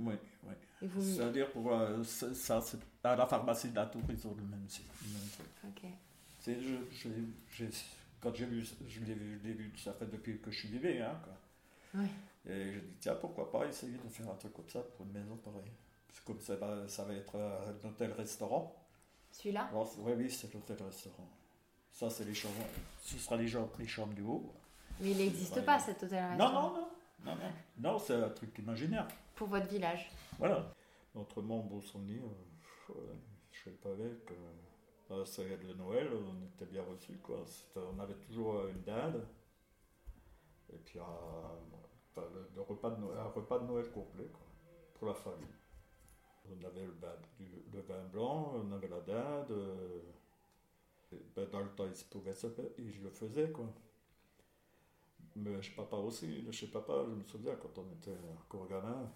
oui, 0.00 0.14
oui. 0.42 0.88
C'est-à-dire 0.98 1.52
pour 1.52 1.72
euh, 1.72 2.02
ça, 2.02 2.60
c'est 2.60 2.80
à 3.04 3.14
la 3.14 3.26
pharmacie 3.26 3.70
de 3.70 3.76
la 3.76 3.86
tour, 3.86 4.02
ils 4.08 4.26
ont 4.26 4.34
le 4.34 4.42
même, 4.42 4.66
truc. 4.66 5.46
Ok. 5.64 5.90
C'est, 6.40 6.58
je, 6.60 7.64
quand 8.26 8.34
j'ai 8.34 8.46
vu, 8.46 8.66
je 8.88 9.04
l'ai 9.04 9.14
vu, 9.14 9.38
vu, 9.52 9.72
ça 9.76 9.92
fait 9.92 10.06
depuis 10.06 10.40
que 10.40 10.50
je 10.50 10.58
suis 10.58 10.68
bébé, 10.68 11.00
hein, 11.00 11.16
quoi. 11.22 11.32
Oui. 11.94 12.08
Et 12.44 12.72
je 12.72 12.80
dis, 12.80 12.96
tiens, 12.98 13.14
pourquoi 13.14 13.52
pas 13.52 13.64
essayer 13.66 13.96
de 13.96 14.08
faire 14.08 14.28
un 14.28 14.34
truc 14.34 14.52
comme 14.52 14.68
ça 14.68 14.80
pour 14.80 15.06
une 15.06 15.12
maison 15.12 15.36
pareille. 15.36 15.70
C'est 16.12 16.24
comme 16.24 16.40
ça, 16.40 16.56
ça 16.88 17.04
va 17.04 17.14
être 17.14 17.36
un 17.36 17.88
hôtel-restaurant. 17.88 18.74
Celui-là? 19.30 19.70
Oui, 19.98 20.12
oui, 20.16 20.28
c'est 20.28 20.52
l'hôtel-restaurant. 20.52 21.28
Ça, 21.92 22.10
c'est 22.10 22.24
les 22.24 22.34
chambres. 22.34 22.54
Ce 23.00 23.16
sera 23.16 23.36
les 23.36 23.46
chambres, 23.46 23.70
les 23.78 23.86
chambres 23.86 24.14
du 24.14 24.22
haut. 24.22 24.52
Mais 25.00 25.12
il 25.12 25.18
n'existe 25.18 25.64
pas, 25.64 25.78
cet 25.78 26.02
hôtel-restaurant. 26.02 26.52
Non, 26.52 26.70
non, 26.70 26.74
non. 26.74 26.88
Non, 27.24 27.36
non. 27.36 27.52
non 27.78 27.98
c'est 28.00 28.14
un 28.14 28.28
truc 28.30 28.58
imaginaire. 28.58 29.06
Pour 29.36 29.46
votre 29.46 29.68
village. 29.68 30.10
Voilà. 30.38 30.74
Beau 31.14 31.80
souvenir, 31.80 32.22
euh, 32.90 32.92
je 33.52 33.64
sais 33.64 33.76
pas 33.76 33.90
avec. 33.90 34.30
Euh, 34.32 34.52
ça 35.08 35.42
de 35.42 35.72
Noël, 35.74 36.08
on 36.12 36.44
était 36.46 36.70
bien 36.70 36.82
reçus. 36.82 37.18
Quoi. 37.22 37.44
On 37.76 37.98
avait 37.98 38.14
toujours 38.14 38.56
euh, 38.56 38.70
une 38.70 38.82
dinde. 38.82 39.26
Et 40.72 40.78
puis 40.78 40.98
un, 40.98 42.20
le, 42.54 42.60
repas 42.62 42.90
de 42.90 43.00
Noël, 43.00 43.18
un 43.18 43.28
repas 43.28 43.58
de 43.60 43.66
Noël 43.66 43.90
complet 43.92 44.26
quoi, 44.32 44.46
pour 44.94 45.08
la 45.08 45.14
famille. 45.14 45.46
On 46.48 46.64
avait 46.64 46.84
le, 46.84 46.94
le, 47.72 47.80
vin 47.80 48.04
blanc, 48.12 48.54
on 48.54 48.72
avait 48.72 48.88
la 48.88 49.00
dinde. 49.00 49.54
Ben, 51.34 51.48
dans 51.50 51.60
le 51.60 51.68
temps, 51.70 51.86
il 51.86 51.94
se 51.94 52.04
pouvait 52.04 52.32
se 52.32 52.46
et 52.46 52.90
je 52.90 53.02
le 53.02 53.10
faisais. 53.10 53.50
Quoi. 53.50 53.66
Mais 55.36 55.60
chez 55.62 55.74
papa 55.74 55.96
aussi, 55.96 56.50
chez 56.50 56.66
papa, 56.66 57.04
je 57.06 57.14
me 57.14 57.22
souviens 57.24 57.54
quand 57.56 57.78
on 57.78 57.92
était 57.92 58.18
encore 58.40 58.66
gamin, 58.66 59.12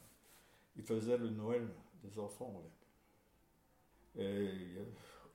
il 0.77 0.83
faisait 0.83 1.17
le 1.17 1.31
Noël 1.31 1.67
des 2.03 2.19
enfants. 2.19 2.63
Euh, 4.19 4.85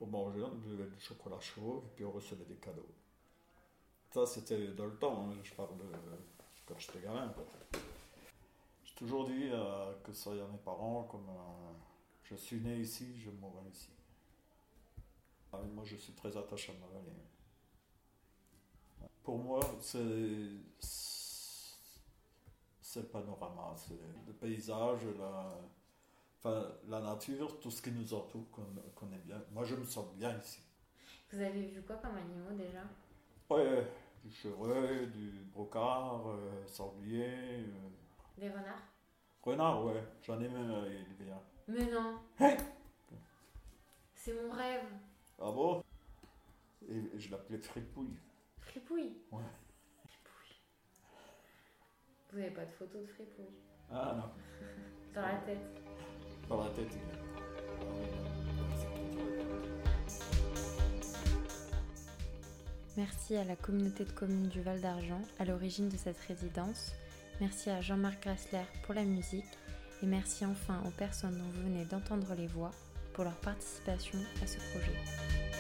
on 0.02 0.08
mangeait, 0.08 0.44
on 0.44 0.56
buvait 0.56 0.90
du 0.90 1.00
chocolat 1.00 1.40
chaud 1.40 1.84
et 1.86 1.96
puis 1.96 2.06
on 2.06 2.12
recevait 2.12 2.46
des 2.46 2.56
cadeaux. 2.56 2.88
Ça, 4.12 4.26
c'était 4.26 4.68
dans 4.70 4.86
le 4.86 4.96
temps, 4.98 5.30
hein, 5.30 5.36
je 5.44 5.54
parle 5.54 5.78
de 5.78 5.84
quand 6.66 6.76
j'étais 6.80 7.00
gamin. 7.00 7.34
J'ai 8.84 8.96
toujours 8.96 9.26
dit 9.26 9.50
euh, 9.52 9.94
que 10.04 10.14
ça 10.14 10.34
y 10.34 10.40
a 10.40 10.48
mes 10.48 10.58
parents, 10.58 11.04
comme 11.04 11.28
euh, 11.30 11.74
je 12.24 12.36
suis 12.36 12.60
né 12.62 12.80
ici, 12.80 13.20
je 13.20 13.30
mourrai 13.30 13.68
ici. 13.70 13.90
Ah, 15.52 15.60
moi, 15.74 15.84
je 15.86 15.96
suis 15.96 16.14
très 16.14 16.36
attaché 16.36 16.72
à 16.72 16.76
ma 16.76 16.88
vallée. 16.94 17.12
Pour 19.24 19.38
moi, 19.38 19.60
c'est 19.82 20.50
c'est 22.96 23.02
le 23.02 23.08
panorama, 23.08 23.74
c'est 23.76 24.00
le 24.26 24.34
paysage, 24.34 25.02
la, 25.20 25.60
enfin, 26.46 26.68
la 26.88 27.00
nature, 27.02 27.60
tout 27.60 27.72
ce 27.72 27.82
qui 27.82 27.92
nous 27.92 28.14
entoure, 28.14 28.50
qu'on 28.52 28.64
connaît 28.96 29.22
bien. 29.26 29.42
Moi, 29.52 29.64
je 29.64 29.76
me 29.76 29.84
sens 29.86 30.06
bien 30.16 30.38
ici. 30.38 30.62
Vous 31.32 31.42
avez 31.42 31.68
vu 31.68 31.82
quoi 31.82 31.96
comme 31.98 32.16
animaux 32.18 32.52
déjà? 32.52 32.84
Ouais, 33.50 33.88
du 34.24 34.32
chevreuil, 34.32 35.08
du 35.08 35.32
brocard, 35.54 36.28
euh, 36.30 36.66
sanglier. 36.68 37.28
Euh. 37.28 37.90
Des 38.38 38.50
renards? 38.50 38.84
Renards, 39.42 39.86
ouais, 39.86 40.04
j'en 40.22 40.40
ai 40.40 40.48
même 40.48 40.72
élevé 40.86 41.32
un. 41.32 41.42
Mais 41.68 41.86
non 41.92 42.20
C'est 44.14 44.34
mon 44.34 44.52
rêve 44.52 44.86
Ah 45.40 45.52
bon? 45.52 45.84
Et 46.88 47.20
je 47.20 47.32
l'appelais 47.32 47.58
Fripouille. 47.58 48.18
Fripouille 48.60 49.18
Ouais. 49.32 49.42
Vous 52.32 52.40
n'avez 52.42 52.52
pas 52.54 52.66
de 52.66 52.72
photo 52.72 53.00
de 53.00 53.06
fripouille 53.06 53.46
Ah 53.90 54.14
non. 54.18 54.30
Dans 55.14 55.22
la 55.22 55.38
tête 55.46 55.85
Dans 56.50 56.64
la 56.64 56.70
tête, 56.70 56.98
Merci 62.98 63.36
à 63.36 63.44
la 63.44 63.58
communauté 63.58 64.06
de 64.06 64.12
communes 64.12 64.48
du 64.48 64.62
Val 64.62 64.80
d'Argent 64.80 65.22
à 65.38 65.44
l'origine 65.44 65.90
de 65.90 65.98
cette 65.98 66.20
résidence. 66.20 66.94
Merci 67.42 67.70
à 67.70 67.82
Jean-Marc 67.82 68.24
Grassler 68.24 68.64
pour 68.84 68.94
la 68.94 69.04
musique. 69.04 69.44
Et 70.02 70.06
merci 70.06 70.46
enfin 70.46 70.82
aux 70.88 70.92
personnes 70.92 71.38
dont 71.38 71.50
vous 71.54 71.64
venez 71.64 71.84
d'entendre 71.86 72.34
les 72.38 72.48
voix 72.48 72.72
pour 73.14 73.26
leur 73.26 73.36
participation 73.36 74.20
à 74.42 74.48
ce 74.48 74.58
projet. 74.72 75.55